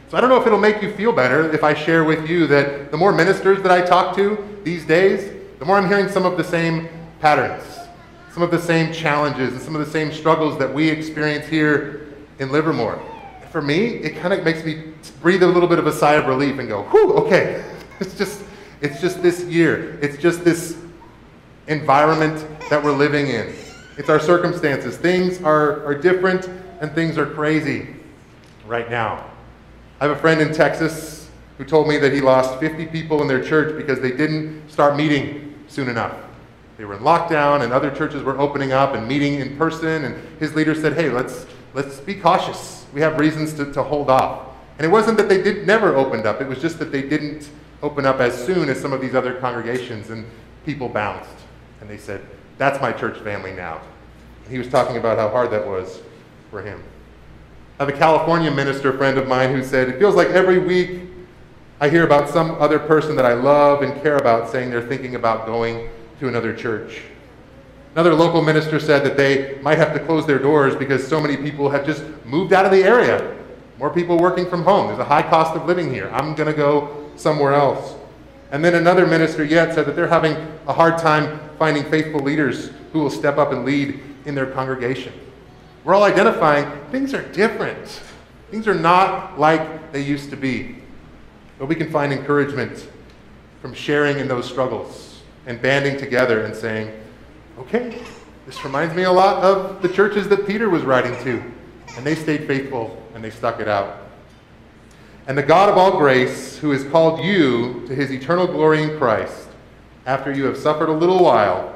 So 0.10 0.18
I 0.18 0.22
don't 0.22 0.30
know 0.30 0.40
if 0.40 0.46
it'll 0.46 0.60
make 0.60 0.82
you 0.82 0.94
feel 0.94 1.12
better 1.12 1.52
if 1.54 1.64
I 1.64 1.74
share 1.74 2.04
with 2.04 2.30
you 2.30 2.46
that 2.48 2.92
the 2.92 2.98
more 2.98 3.12
ministers 3.12 3.64
that 3.64 3.72
I 3.72 3.82
talk 3.82 4.16
to 4.18 4.60
these 4.64 4.86
days, 4.86 5.32
the 5.60 5.66
more 5.66 5.78
I'm 5.78 5.88
hearing 5.88 6.10
some 6.10 6.26
of 6.26 6.38
the 6.38 6.44
same 6.44 6.88
patterns, 7.20 7.64
some 8.32 8.44
of 8.44 8.52
the 8.52 8.60
same 8.60 8.94
challenges, 8.94 9.54
and 9.54 9.62
some 9.62 9.76
of 9.76 9.84
the 9.84 9.92
same 9.92 10.12
struggles 10.12 10.60
that 10.60 10.72
we 10.72 10.90
experience 10.90 11.48
here 11.48 12.14
in 12.40 12.52
Livermore. 12.52 13.02
For 13.54 13.62
me, 13.62 13.86
it 13.98 14.16
kind 14.16 14.34
of 14.34 14.44
makes 14.44 14.66
me 14.66 14.82
breathe 15.22 15.44
a 15.44 15.48
little 15.48 15.70
bit 15.70 15.78
of 15.78 15.86
a 15.86 15.92
sigh 15.92 16.16
of 16.16 16.26
relief 16.26 16.58
and 16.58 16.68
go, 16.68 16.86
whew, 16.86 17.14
okay. 17.14 17.64
It's 18.00 18.18
just, 18.18 18.44
it's 18.82 19.00
just 19.00 19.22
this 19.22 19.44
year. 19.44 20.00
It's 20.02 20.18
just 20.18 20.44
this 20.44 20.76
environment 21.68 22.48
that 22.72 22.84
we're 22.84 22.98
living 22.98 23.28
in. 23.28 23.54
It's 23.96 24.10
our 24.10 24.20
circumstances. 24.20 24.98
Things 24.98 25.40
are, 25.44 25.86
are 25.86 25.94
different 25.94 26.50
and 26.82 26.92
things 26.94 27.16
are 27.20 27.28
crazy 27.28 27.90
right 28.66 28.90
now. 28.90 29.24
I 30.02 30.08
have 30.08 30.18
a 30.18 30.20
friend 30.20 30.42
in 30.42 30.52
Texas 30.52 31.30
who 31.60 31.64
told 31.64 31.88
me 31.88 32.00
that 32.00 32.12
he 32.12 32.22
lost 32.22 32.60
50 32.60 32.88
people 32.88 33.22
in 33.22 33.28
their 33.28 33.44
church 33.44 33.78
because 33.78 34.02
they 34.02 34.12
didn't 34.12 34.68
start 34.68 34.98
meeting 34.98 35.54
soon 35.68 35.90
enough. 35.90 36.18
They 36.78 36.86
were 36.86 36.96
in 36.96 37.04
lockdown 37.04 37.62
and 37.62 37.72
other 37.72 37.92
churches 37.92 38.24
were 38.24 38.40
opening 38.40 38.72
up 38.72 38.96
and 38.96 39.08
meeting 39.08 39.36
in 39.36 39.56
person 39.58 40.06
and 40.06 40.40
his 40.40 40.56
leader 40.56 40.74
said, 40.74 40.94
"Hey, 40.94 41.12
let's 41.12 41.46
let's 41.76 42.00
be 42.00 42.16
cautious. 42.16 42.83
We 42.94 43.02
have 43.02 43.20
reasons 43.20 43.54
to, 43.56 43.72
to 43.74 43.84
hold 43.84 44.10
off." 44.10 44.48
And 44.78 44.86
it 44.86 44.90
wasn't 44.90 45.18
that 45.18 45.30
they 45.30 45.42
did 45.42 45.68
never 45.68 45.96
opened 45.96 46.26
up. 46.26 46.42
It 46.42 46.48
was 46.48 46.60
just 46.60 46.80
that 46.80 46.92
they 46.92 47.02
didn't 47.02 47.50
open 47.82 48.06
up 48.06 48.20
as 48.20 48.46
soon 48.46 48.70
as 48.70 48.80
some 48.80 48.94
of 48.94 49.02
these 49.02 49.16
other 49.16 49.34
congregations 49.36 50.10
and 50.10 50.26
people 50.66 50.90
bounced. 50.90 51.30
And 51.82 51.90
they 51.90 51.98
said, 51.98 52.22
"That's 52.58 52.82
my 52.82 52.92
church 52.92 53.18
family 53.20 53.52
now." 53.52 53.82
And 54.44 54.52
he 54.52 54.58
was 54.58 54.68
talking 54.68 54.98
about 54.98 55.18
how 55.18 55.30
hard 55.30 55.52
that 55.52 55.66
was 55.66 56.02
for 56.50 56.62
him. 56.62 56.84
I 57.80 57.86
have 57.86 57.94
a 57.94 57.98
California 57.98 58.52
minister 58.52 58.96
friend 58.96 59.18
of 59.18 59.28
mine 59.28 59.52
who 59.52 59.64
said, 59.64 59.90
It 59.90 59.98
feels 59.98 60.14
like 60.14 60.28
every 60.30 60.60
week 60.60 61.02
I 61.82 61.90
hear 61.90 62.04
about 62.04 62.30
some 62.30 62.52
other 62.62 62.78
person 62.78 63.16
that 63.16 63.26
I 63.26 63.34
love 63.34 63.82
and 63.82 64.00
care 64.04 64.18
about 64.18 64.50
saying 64.52 64.70
they're 64.70 64.88
thinking 64.88 65.16
about 65.16 65.48
going 65.48 65.90
to 66.20 66.28
another 66.28 66.56
church. 66.56 67.02
Another 67.94 68.16
local 68.16 68.42
minister 68.42 68.80
said 68.80 69.04
that 69.06 69.18
they 69.18 69.60
might 69.62 69.78
have 69.78 69.94
to 69.94 70.00
close 70.00 70.26
their 70.26 70.40
doors 70.40 70.76
because 70.76 71.08
so 71.08 71.20
many 71.20 71.38
people 71.38 71.70
have 71.70 71.86
just 71.86 72.04
moved 72.26 72.52
out 72.52 72.66
of 72.66 72.72
the 72.72 72.84
area. 72.84 73.38
More 73.78 73.92
people 73.92 74.18
working 74.18 74.50
from 74.50 74.64
home. 74.64 74.88
There's 74.88 75.00
a 75.00 75.04
high 75.04 75.22
cost 75.22 75.56
of 75.56 75.66
living 75.68 75.94
here. 75.94 76.10
I'm 76.12 76.34
going 76.34 76.48
to 76.48 76.58
go 76.58 77.12
somewhere 77.16 77.54
else. 77.54 77.96
And 78.52 78.66
then 78.66 78.76
another 78.76 79.06
minister 79.06 79.44
yet 79.44 79.76
said 79.76 79.86
that 79.86 79.96
they're 79.96 80.08
having 80.08 80.34
a 80.68 80.74
hard 80.74 80.98
time 80.98 81.40
finding 81.60 81.84
faithful 81.86 82.22
leaders 82.22 82.72
who 82.94 83.00
will 83.00 83.10
step 83.10 83.38
up 83.38 83.52
and 83.52 83.64
lead 83.64 84.00
in 84.26 84.34
their 84.34 84.48
congregation. 84.48 85.14
We're 85.84 85.94
all 85.94 86.04
identifying 86.04 86.66
things 86.92 87.14
are 87.14 87.24
different. 87.32 88.02
Things 88.50 88.68
are 88.68 88.76
not 88.76 89.40
like 89.40 89.92
they 89.92 90.02
used 90.02 90.30
to 90.32 90.38
be. 90.38 90.78
But 91.60 91.68
we 91.68 91.76
can 91.76 91.92
find 91.92 92.12
encouragement 92.12 92.88
from 93.62 93.74
sharing 93.74 94.20
in 94.20 94.28
those 94.28 94.48
struggles 94.48 95.22
and 95.46 95.62
banding 95.62 95.98
together 95.98 96.46
and 96.46 96.56
saying, 96.56 96.92
okay, 97.60 98.02
this 98.46 98.64
reminds 98.64 98.96
me 98.96 99.04
a 99.04 99.12
lot 99.12 99.44
of 99.44 99.82
the 99.82 99.90
churches 99.90 100.28
that 100.30 100.46
Peter 100.46 100.70
was 100.70 100.84
writing 100.84 101.16
to. 101.24 101.42
And 101.96 102.06
they 102.06 102.16
stayed 102.16 102.48
faithful 102.48 103.02
and 103.14 103.24
they 103.24 103.30
stuck 103.30 103.60
it 103.60 103.68
out. 103.68 103.98
And 105.28 105.38
the 105.38 105.44
God 105.44 105.70
of 105.70 105.78
all 105.78 105.98
grace, 105.98 106.58
who 106.58 106.72
has 106.72 106.84
called 106.86 107.24
you 107.24 107.86
to 107.88 107.96
his 107.96 108.12
eternal 108.12 108.48
glory 108.48 108.84
in 108.84 108.98
Christ, 108.98 109.48
after 110.06 110.34
you 110.34 110.44
have 110.46 110.58
suffered 110.58 110.90
a 110.90 110.94
little 110.94 111.24
while, 111.24 111.74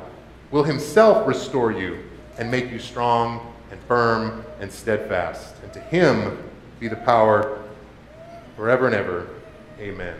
will 0.52 0.64
himself 0.64 1.28
restore 1.28 1.72
you 1.72 2.04
and 2.38 2.52
make 2.52 2.70
you 2.70 2.80
strong 2.80 3.54
and 3.72 3.80
firm 3.82 4.44
and 4.60 4.72
steadfast. 4.72 5.56
And 5.64 5.72
to 5.74 5.80
him 5.80 6.44
be 6.80 6.88
the 6.88 6.98
power 6.98 7.64
forever 8.58 8.88
and 8.88 8.96
ever. 8.96 9.28
Amen. 9.80 10.16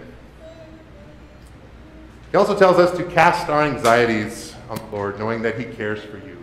He 2.32 2.38
also 2.38 2.58
tells 2.58 2.78
us 2.78 2.96
to 2.98 3.04
cast 3.06 3.50
our 3.50 3.64
anxieties 3.64 4.54
Lord, 4.92 5.20
knowing 5.20 5.42
that 5.42 5.60
he 5.60 5.66
cares 5.66 6.04
for 6.04 6.18
you. 6.18 6.38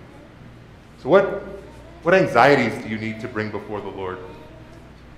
So, 1.02 1.08
what, 1.08 1.24
what 2.02 2.14
anxieties 2.14 2.82
do 2.82 2.88
you 2.88 2.98
need 2.98 3.20
to 3.20 3.28
bring 3.28 3.50
before 3.50 3.80
the 3.80 3.88
Lord? 3.88 4.18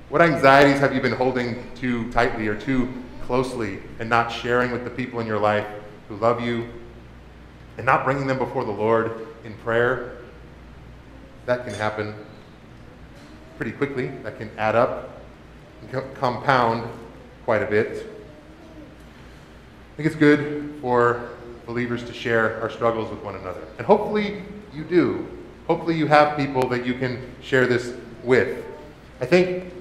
What 0.09 0.23
anxieties 0.23 0.79
have 0.81 0.95
you 0.95 1.01
been 1.01 1.13
holding 1.13 1.63
too 1.75 2.11
tightly 2.13 2.49
or 2.49 2.55
too 2.55 2.93
closely 3.23 3.81
and 3.99 4.09
not 4.09 4.31
sharing 4.31 4.71
with 4.71 4.85
the 4.85 4.91
people 4.91 5.21
in 5.21 5.27
your 5.27 5.39
life 5.39 5.67
who 6.09 6.17
love 6.17 6.41
you 6.41 6.69
and 7.77 7.85
not 7.85 8.05
bringing 8.05 8.27
them 8.27 8.39
before 8.39 8.65
the 8.65 8.73
Lord 8.73 9.27
in 9.45 9.55
prayer? 9.59 10.17
that 11.47 11.65
can 11.65 11.75
happen 11.75 12.15
pretty 13.57 13.73
quickly. 13.73 14.09
That 14.23 14.37
can 14.37 14.51
add 14.59 14.75
up 14.75 15.23
and 15.81 15.91
co- 15.91 16.09
compound 16.15 16.89
quite 17.45 17.63
a 17.63 17.67
bit. 17.67 18.11
I 19.93 19.97
think 19.97 20.09
it's 20.09 20.17
good 20.17 20.75
for 20.83 21.31
believers 21.67 22.05
to 22.05 22.13
share 22.13 22.61
our 22.63 22.71
struggles 22.71 23.11
with 23.11 23.23
one 23.23 23.35
another. 23.35 23.63
And 23.79 23.87
hopefully 23.87 24.43
you 24.73 24.85
do. 24.85 25.27
Hopefully 25.67 25.97
you 25.97 26.07
have 26.07 26.37
people 26.37 26.69
that 26.69 26.87
you 26.87 26.95
can 26.95 27.21
share 27.43 27.67
this 27.67 27.95
with. 28.23 28.65
I 29.21 29.27
think 29.27 29.73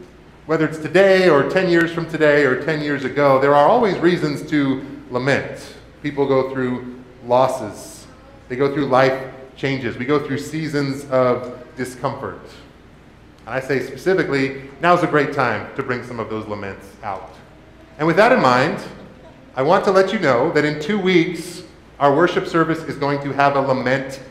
whether 0.48 0.68
it's 0.68 0.80
today 0.80 1.30
or 1.30 1.50
10 1.50 1.70
years 1.70 1.92
from 1.92 2.10
today 2.10 2.44
or 2.44 2.64
10 2.64 2.82
years 2.82 3.04
ago, 3.04 3.40
there 3.40 3.56
are 3.56 3.68
always 3.68 3.98
reasons 4.00 4.48
to 4.50 4.86
lament. 5.12 5.76
People 6.02 6.28
go 6.28 6.52
through 6.52 7.04
losses, 7.26 8.08
they 8.50 8.56
go 8.56 8.74
through 8.74 8.88
life 8.88 9.32
changes. 9.56 9.98
We 9.98 10.06
go 10.06 10.26
through 10.26 10.40
seasons 10.40 11.06
of 11.06 11.58
discomfort. 11.76 12.42
And 13.46 13.54
I 13.54 13.60
say 13.60 13.86
specifically, 13.86 14.70
now's 14.82 15.04
a 15.04 15.08
great 15.08 15.34
time 15.34 15.74
to 15.76 15.84
bring 15.84 16.04
some 16.04 16.20
of 16.20 16.30
those 16.30 16.48
laments 16.48 16.88
out. 17.04 17.34
And 17.98 18.08
with 18.08 18.18
that 18.18 18.32
in 18.32 18.42
mind, 18.42 18.84
I 19.56 19.62
want 19.62 19.86
to 19.86 19.92
let 19.92 20.12
you 20.12 20.20
know 20.20 20.52
that 20.52 20.66
in 20.66 20.82
two 20.82 21.00
weeks, 21.00 21.64
our 22.00 22.16
worship 22.16 22.48
service 22.48 22.80
is 22.84 22.98
going 22.98 23.22
to 23.22 23.32
have 23.34 23.56
a 23.56 23.62
lament 23.62 24.22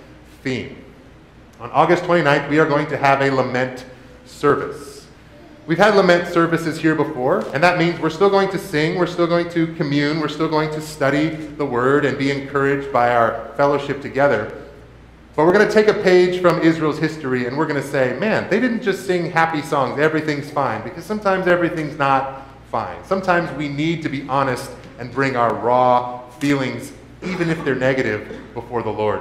theme. 0.43 0.77
On 1.61 1.71
August 1.71 2.05
29th, 2.05 2.51
we 2.51 2.59
are 2.59 2.67
going 2.67 2.87
to 2.89 2.97
have 2.97 3.23
a 3.23 3.31
lament 3.31 3.87
service. 4.27 5.07
We've 5.67 5.79
had 5.79 5.95
lament 5.95 6.29
services 6.29 6.79
here 6.79 6.95
before, 6.95 7.41
and 7.55 7.63
that 7.65 7.79
means 7.79 7.99
we're 7.99 8.11
still 8.11 8.29
going 8.29 8.51
to 8.51 8.59
sing, 8.59 8.99
we're 8.99 9.07
still 9.07 9.27
going 9.27 9.49
to 9.51 9.75
commune, 9.77 10.21
we're 10.21 10.29
still 10.29 10.49
going 10.49 10.71
to 10.73 10.81
study 10.83 11.31
the 11.31 11.65
Word 11.65 12.05
and 12.05 12.19
be 12.19 12.31
encouraged 12.31 12.93
by 12.93 13.15
our 13.15 13.51
fellowship 13.57 14.03
together. 14.03 14.61
But 15.35 15.47
we're 15.47 15.55
going 15.55 15.67
to 15.67 15.73
take 15.73 15.89
a 15.89 15.95
page 15.95 16.43
from 16.43 16.61
Israel's 16.61 16.99
history 16.99 17.47
and 17.47 17.57
we're 17.57 17.67
going 17.67 17.81
to 17.81 17.89
say, 17.89 18.17
man, 18.19 18.49
they 18.51 18.61
didn't 18.61 18.83
just 18.83 19.07
sing 19.07 19.31
happy 19.31 19.63
songs, 19.63 19.99
everything's 19.99 20.51
fine, 20.51 20.85
because 20.85 21.07
sometimes 21.07 21.47
everything's 21.47 21.97
not 21.97 22.47
fine. 22.71 23.03
Sometimes 23.05 23.51
we 23.57 23.69
need 23.69 24.03
to 24.03 24.11
be 24.11 24.29
honest 24.29 24.71
and 24.99 25.11
bring 25.11 25.35
our 25.35 25.55
raw 25.55 26.29
feelings, 26.33 26.93
even 27.27 27.51
if 27.51 27.65
they're 27.65 27.75
negative, 27.75 28.41
before 28.55 28.83
the 28.83 28.91
Lord. 28.91 29.21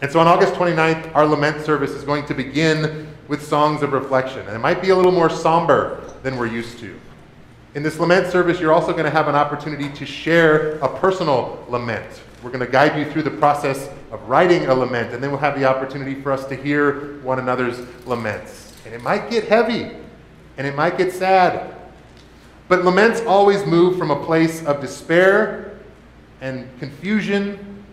And 0.00 0.10
so 0.10 0.20
on 0.20 0.28
August 0.28 0.54
29th, 0.54 1.14
our 1.14 1.26
lament 1.26 1.64
service 1.64 1.90
is 1.90 2.04
going 2.04 2.24
to 2.26 2.34
begin 2.34 3.08
with 3.26 3.46
songs 3.46 3.82
of 3.82 3.92
reflection. 3.92 4.40
And 4.40 4.50
it 4.50 4.60
might 4.60 4.80
be 4.80 4.90
a 4.90 4.96
little 4.96 5.12
more 5.12 5.28
somber 5.28 6.02
than 6.22 6.36
we're 6.36 6.46
used 6.46 6.78
to. 6.78 6.98
In 7.74 7.82
this 7.82 7.98
lament 7.98 8.30
service, 8.30 8.60
you're 8.60 8.72
also 8.72 8.92
going 8.92 9.04
to 9.04 9.10
have 9.10 9.28
an 9.28 9.34
opportunity 9.34 9.88
to 9.90 10.06
share 10.06 10.78
a 10.78 10.88
personal 10.98 11.64
lament 11.68 12.22
we're 12.42 12.50
going 12.50 12.64
to 12.64 12.70
guide 12.70 12.96
you 12.96 13.10
through 13.10 13.24
the 13.24 13.32
process 13.32 13.88
of 14.12 14.22
writing 14.28 14.66
a 14.66 14.74
lament, 14.74 15.12
and 15.12 15.22
then 15.22 15.30
we'll 15.30 15.40
have 15.40 15.58
the 15.58 15.64
opportunity 15.64 16.14
for 16.20 16.30
us 16.30 16.44
to 16.46 16.54
hear 16.54 17.18
one 17.22 17.40
another's 17.40 17.80
laments. 18.06 18.76
And 18.84 18.94
it 18.94 19.02
might 19.02 19.28
get 19.28 19.48
heavy, 19.48 19.90
and 20.56 20.66
it 20.66 20.76
might 20.76 20.96
get 20.96 21.12
sad. 21.12 21.74
But 22.68 22.84
laments 22.84 23.22
always 23.22 23.66
move 23.66 23.98
from 23.98 24.12
a 24.12 24.24
place 24.24 24.64
of 24.64 24.80
despair 24.80 25.67
and 26.40 26.66
confusion 26.78 27.84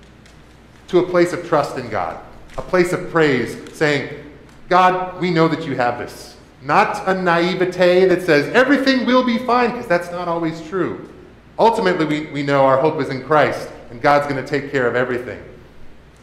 to 0.87 0.99
a 0.99 1.03
place 1.03 1.33
of 1.33 1.47
trust 1.47 1.77
in 1.77 1.89
God, 1.89 2.23
a 2.57 2.61
place 2.61 2.93
of 2.93 3.09
praise, 3.09 3.57
saying, 3.73 4.23
God, 4.69 5.19
we 5.19 5.31
know 5.31 5.47
that 5.47 5.65
you 5.65 5.75
have 5.75 5.99
this. 5.99 6.37
Not 6.61 7.07
a 7.07 7.21
naivete 7.21 8.05
that 8.05 8.21
says 8.23 8.47
everything 8.55 9.05
will 9.05 9.23
be 9.23 9.37
fine, 9.37 9.71
because 9.71 9.87
that's 9.87 10.11
not 10.11 10.27
always 10.27 10.61
true. 10.67 11.09
Ultimately, 11.57 12.05
we, 12.05 12.25
we 12.31 12.43
know 12.43 12.65
our 12.65 12.79
hope 12.79 12.99
is 12.99 13.09
in 13.09 13.23
Christ 13.23 13.69
and 13.91 14.01
God's 14.01 14.27
going 14.27 14.43
to 14.43 14.47
take 14.47 14.71
care 14.71 14.87
of 14.87 14.95
everything. 14.95 15.41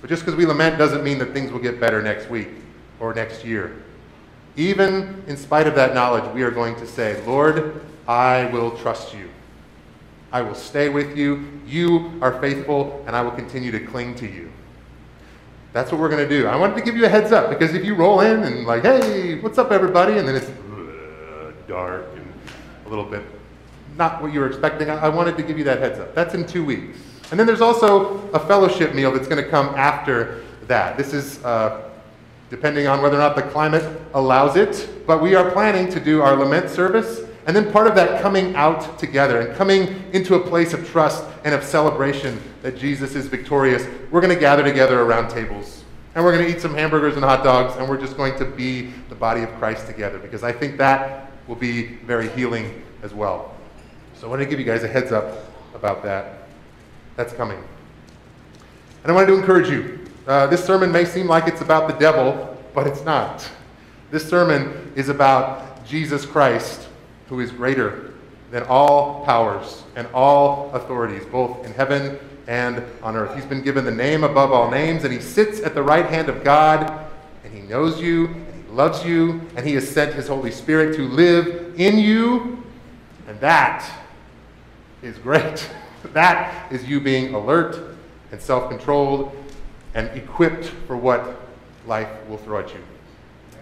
But 0.00 0.10
just 0.10 0.24
because 0.24 0.36
we 0.36 0.44
lament 0.46 0.78
doesn't 0.78 1.04
mean 1.04 1.18
that 1.18 1.32
things 1.32 1.52
will 1.52 1.60
get 1.60 1.80
better 1.80 2.02
next 2.02 2.28
week 2.28 2.48
or 3.00 3.14
next 3.14 3.44
year. 3.44 3.82
Even 4.56 5.22
in 5.26 5.36
spite 5.36 5.66
of 5.66 5.74
that 5.76 5.94
knowledge, 5.94 6.24
we 6.34 6.42
are 6.42 6.50
going 6.50 6.76
to 6.76 6.86
say, 6.86 7.24
Lord, 7.24 7.80
I 8.06 8.46
will 8.46 8.76
trust 8.76 9.14
you. 9.14 9.30
I 10.32 10.42
will 10.42 10.54
stay 10.54 10.88
with 10.88 11.16
you. 11.16 11.60
You 11.66 12.18
are 12.22 12.40
faithful, 12.40 13.04
and 13.06 13.14
I 13.14 13.22
will 13.22 13.32
continue 13.32 13.70
to 13.70 13.80
cling 13.80 14.14
to 14.16 14.26
you. 14.26 14.50
That's 15.72 15.90
what 15.90 16.00
we're 16.00 16.10
going 16.10 16.26
to 16.26 16.28
do. 16.28 16.46
I 16.46 16.56
wanted 16.56 16.76
to 16.76 16.82
give 16.82 16.96
you 16.96 17.06
a 17.06 17.08
heads 17.08 17.32
up 17.32 17.48
because 17.48 17.74
if 17.74 17.84
you 17.84 17.94
roll 17.94 18.20
in 18.20 18.42
and, 18.42 18.66
like, 18.66 18.82
hey, 18.82 19.40
what's 19.40 19.58
up, 19.58 19.70
everybody? 19.70 20.18
And 20.18 20.28
then 20.28 20.36
it's 20.36 20.48
uh, 20.48 21.52
dark 21.66 22.06
and 22.14 22.32
a 22.86 22.88
little 22.88 23.04
bit 23.04 23.22
not 23.96 24.22
what 24.22 24.32
you 24.32 24.40
were 24.40 24.46
expecting, 24.46 24.90
I 24.90 25.08
wanted 25.08 25.36
to 25.36 25.42
give 25.42 25.58
you 25.58 25.64
that 25.64 25.78
heads 25.78 25.98
up. 25.98 26.14
That's 26.14 26.34
in 26.34 26.46
two 26.46 26.64
weeks. 26.64 26.98
And 27.30 27.38
then 27.38 27.46
there's 27.46 27.60
also 27.60 28.28
a 28.30 28.38
fellowship 28.38 28.94
meal 28.94 29.12
that's 29.12 29.28
going 29.28 29.42
to 29.42 29.48
come 29.48 29.68
after 29.74 30.44
that. 30.66 30.96
This 30.96 31.12
is 31.12 31.42
uh, 31.44 31.90
depending 32.50 32.86
on 32.86 33.02
whether 33.02 33.16
or 33.16 33.20
not 33.20 33.36
the 33.36 33.42
climate 33.42 34.00
allows 34.14 34.56
it. 34.56 35.06
But 35.06 35.22
we 35.22 35.34
are 35.34 35.50
planning 35.50 35.90
to 35.90 36.00
do 36.00 36.22
our 36.22 36.36
lament 36.36 36.70
service, 36.70 37.22
and 37.46 37.56
then 37.56 37.72
part 37.72 37.86
of 37.86 37.94
that 37.96 38.22
coming 38.22 38.54
out 38.54 38.98
together 38.98 39.40
and 39.40 39.56
coming 39.56 40.04
into 40.12 40.36
a 40.36 40.40
place 40.40 40.72
of 40.72 40.88
trust 40.88 41.24
and 41.44 41.54
of 41.54 41.64
celebration 41.64 42.40
that 42.62 42.76
Jesus 42.76 43.14
is 43.14 43.26
victorious. 43.26 43.86
We're 44.10 44.20
going 44.20 44.34
to 44.34 44.40
gather 44.40 44.62
together 44.62 45.00
around 45.00 45.28
tables, 45.28 45.84
and 46.14 46.24
we're 46.24 46.32
going 46.32 46.46
to 46.46 46.56
eat 46.56 46.60
some 46.60 46.74
hamburgers 46.74 47.16
and 47.16 47.24
hot 47.24 47.42
dogs, 47.42 47.76
and 47.76 47.88
we're 47.88 48.00
just 48.00 48.16
going 48.16 48.38
to 48.38 48.44
be 48.44 48.92
the 49.08 49.14
body 49.14 49.42
of 49.42 49.50
Christ 49.54 49.86
together 49.86 50.18
because 50.18 50.42
I 50.42 50.52
think 50.52 50.76
that 50.78 51.32
will 51.48 51.56
be 51.56 51.96
very 52.06 52.28
healing 52.30 52.82
as 53.02 53.12
well. 53.12 53.54
So 54.14 54.26
I 54.28 54.30
want 54.30 54.40
to 54.40 54.46
give 54.46 54.60
you 54.60 54.64
guys 54.64 54.84
a 54.84 54.88
heads 54.88 55.10
up 55.10 55.38
about 55.74 56.02
that. 56.04 56.46
That's 57.16 57.32
coming. 57.32 57.58
And 59.02 59.10
I 59.10 59.14
wanted 59.14 59.26
to 59.26 59.34
encourage 59.34 59.68
you. 59.68 59.98
Uh, 60.26 60.46
this 60.46 60.64
sermon 60.64 60.92
may 60.92 61.04
seem 61.04 61.26
like 61.26 61.48
it's 61.48 61.60
about 61.60 61.88
the 61.88 61.94
devil, 61.94 62.56
but 62.72 62.86
it's 62.86 63.04
not. 63.04 63.48
This 64.12 64.28
sermon 64.28 64.92
is 64.94 65.08
about 65.08 65.84
Jesus 65.84 66.24
Christ, 66.24 66.86
who 67.32 67.40
is 67.40 67.50
greater 67.50 68.12
than 68.50 68.62
all 68.64 69.24
powers 69.24 69.84
and 69.96 70.06
all 70.12 70.70
authorities, 70.74 71.24
both 71.24 71.64
in 71.64 71.72
heaven 71.72 72.18
and 72.46 72.84
on 73.02 73.16
earth. 73.16 73.34
He's 73.34 73.46
been 73.46 73.62
given 73.62 73.86
the 73.86 73.90
name 73.90 74.22
above 74.22 74.52
all 74.52 74.70
names, 74.70 75.04
and 75.04 75.10
he 75.14 75.18
sits 75.18 75.58
at 75.60 75.74
the 75.74 75.82
right 75.82 76.04
hand 76.04 76.28
of 76.28 76.44
God, 76.44 77.06
and 77.42 77.54
he 77.54 77.62
knows 77.62 77.98
you, 77.98 78.26
and 78.26 78.66
he 78.66 78.70
loves 78.70 79.02
you, 79.02 79.40
and 79.56 79.66
he 79.66 79.72
has 79.76 79.88
sent 79.88 80.12
his 80.12 80.28
Holy 80.28 80.50
Spirit 80.50 80.94
to 80.96 81.08
live 81.08 81.72
in 81.80 81.98
you, 81.98 82.62
and 83.26 83.40
that 83.40 83.90
is 85.00 85.16
great. 85.16 85.70
that 86.12 86.70
is 86.70 86.84
you 86.84 87.00
being 87.00 87.32
alert 87.32 87.96
and 88.30 88.42
self 88.42 88.68
controlled 88.68 89.34
and 89.94 90.08
equipped 90.08 90.66
for 90.86 90.98
what 90.98 91.40
life 91.86 92.10
will 92.28 92.36
throw 92.36 92.60
at 92.60 92.68
you. 92.74 92.80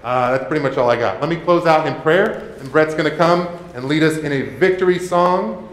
Uh, 0.02 0.30
that's 0.30 0.48
pretty 0.48 0.62
much 0.62 0.78
all 0.78 0.90
I 0.90 0.96
got. 0.96 1.20
Let 1.20 1.28
me 1.28 1.36
close 1.36 1.66
out 1.66 1.86
in 1.86 1.94
prayer, 2.02 2.54
and 2.58 2.72
Brett's 2.72 2.94
going 2.94 3.10
to 3.10 3.16
come 3.16 3.46
and 3.74 3.84
lead 3.84 4.02
us 4.02 4.16
in 4.18 4.32
a 4.32 4.42
victory 4.42 4.98
song, 4.98 5.68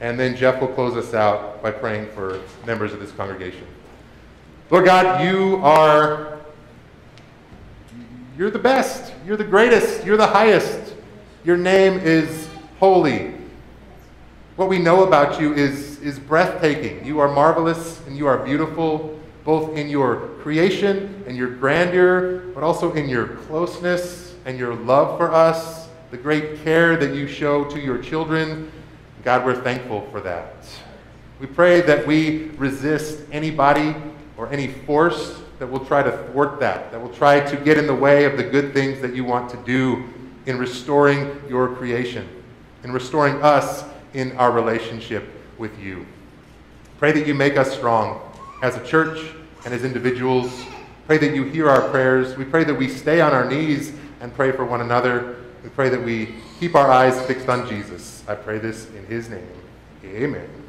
and 0.00 0.18
then 0.18 0.36
Jeff 0.36 0.60
will 0.60 0.68
close 0.68 0.96
us 0.96 1.14
out 1.14 1.62
by 1.62 1.70
praying 1.70 2.08
for 2.10 2.40
members 2.66 2.92
of 2.92 3.00
this 3.00 3.10
congregation. 3.12 3.66
Lord 4.70 4.84
God, 4.84 5.24
you 5.24 5.56
are 5.64 6.40
you're 8.40 8.50
the 8.50 8.58
best. 8.58 9.12
You're 9.26 9.36
the 9.36 9.44
greatest. 9.44 10.02
You're 10.02 10.16
the 10.16 10.26
highest. 10.26 10.94
Your 11.44 11.58
name 11.58 11.98
is 11.98 12.48
holy. 12.78 13.34
What 14.56 14.70
we 14.70 14.78
know 14.78 15.04
about 15.04 15.38
you 15.38 15.52
is, 15.52 16.00
is 16.00 16.18
breathtaking. 16.18 17.04
You 17.04 17.18
are 17.18 17.28
marvelous 17.28 18.00
and 18.06 18.16
you 18.16 18.26
are 18.26 18.38
beautiful, 18.38 19.19
both 19.50 19.76
in 19.76 19.88
your 19.88 20.28
creation 20.42 21.24
and 21.26 21.36
your 21.36 21.50
grandeur, 21.50 22.38
but 22.54 22.62
also 22.62 22.92
in 22.92 23.08
your 23.08 23.26
closeness 23.26 24.36
and 24.44 24.56
your 24.56 24.76
love 24.76 25.18
for 25.18 25.32
us, 25.32 25.88
the 26.12 26.16
great 26.16 26.62
care 26.62 26.96
that 26.96 27.16
you 27.16 27.26
show 27.26 27.64
to 27.64 27.80
your 27.80 27.98
children. 27.98 28.70
God, 29.24 29.44
we're 29.44 29.60
thankful 29.60 30.06
for 30.12 30.20
that. 30.20 30.54
We 31.40 31.48
pray 31.48 31.80
that 31.80 32.06
we 32.06 32.50
resist 32.58 33.24
anybody 33.32 33.96
or 34.36 34.48
any 34.52 34.68
force 34.68 35.40
that 35.58 35.66
will 35.66 35.84
try 35.84 36.04
to 36.04 36.12
thwart 36.28 36.60
that, 36.60 36.92
that 36.92 37.02
will 37.02 37.12
try 37.12 37.40
to 37.40 37.56
get 37.56 37.76
in 37.76 37.88
the 37.88 37.94
way 38.06 38.26
of 38.26 38.36
the 38.36 38.44
good 38.44 38.72
things 38.72 39.00
that 39.00 39.16
you 39.16 39.24
want 39.24 39.50
to 39.50 39.56
do 39.64 40.04
in 40.46 40.58
restoring 40.58 41.42
your 41.48 41.74
creation, 41.74 42.28
in 42.84 42.92
restoring 42.92 43.42
us 43.42 43.82
in 44.14 44.30
our 44.36 44.52
relationship 44.52 45.28
with 45.58 45.76
you. 45.80 46.06
Pray 47.00 47.10
that 47.10 47.26
you 47.26 47.34
make 47.34 47.56
us 47.56 47.74
strong 47.74 48.20
as 48.62 48.76
a 48.76 48.86
church 48.86 49.34
and 49.64 49.74
as 49.74 49.84
individuals. 49.84 50.64
Pray 51.06 51.18
that 51.18 51.34
you 51.34 51.44
hear 51.44 51.68
our 51.68 51.88
prayers. 51.90 52.36
We 52.36 52.44
pray 52.44 52.64
that 52.64 52.74
we 52.74 52.88
stay 52.88 53.20
on 53.20 53.32
our 53.32 53.48
knees 53.48 53.92
and 54.20 54.32
pray 54.34 54.52
for 54.52 54.64
one 54.64 54.80
another. 54.80 55.36
We 55.62 55.70
pray 55.70 55.88
that 55.88 56.02
we 56.02 56.34
keep 56.58 56.74
our 56.74 56.90
eyes 56.90 57.20
fixed 57.26 57.48
on 57.48 57.68
Jesus. 57.68 58.22
I 58.28 58.34
pray 58.34 58.58
this 58.58 58.88
in 58.90 59.06
his 59.06 59.28
name. 59.28 59.48
Amen. 60.04 60.59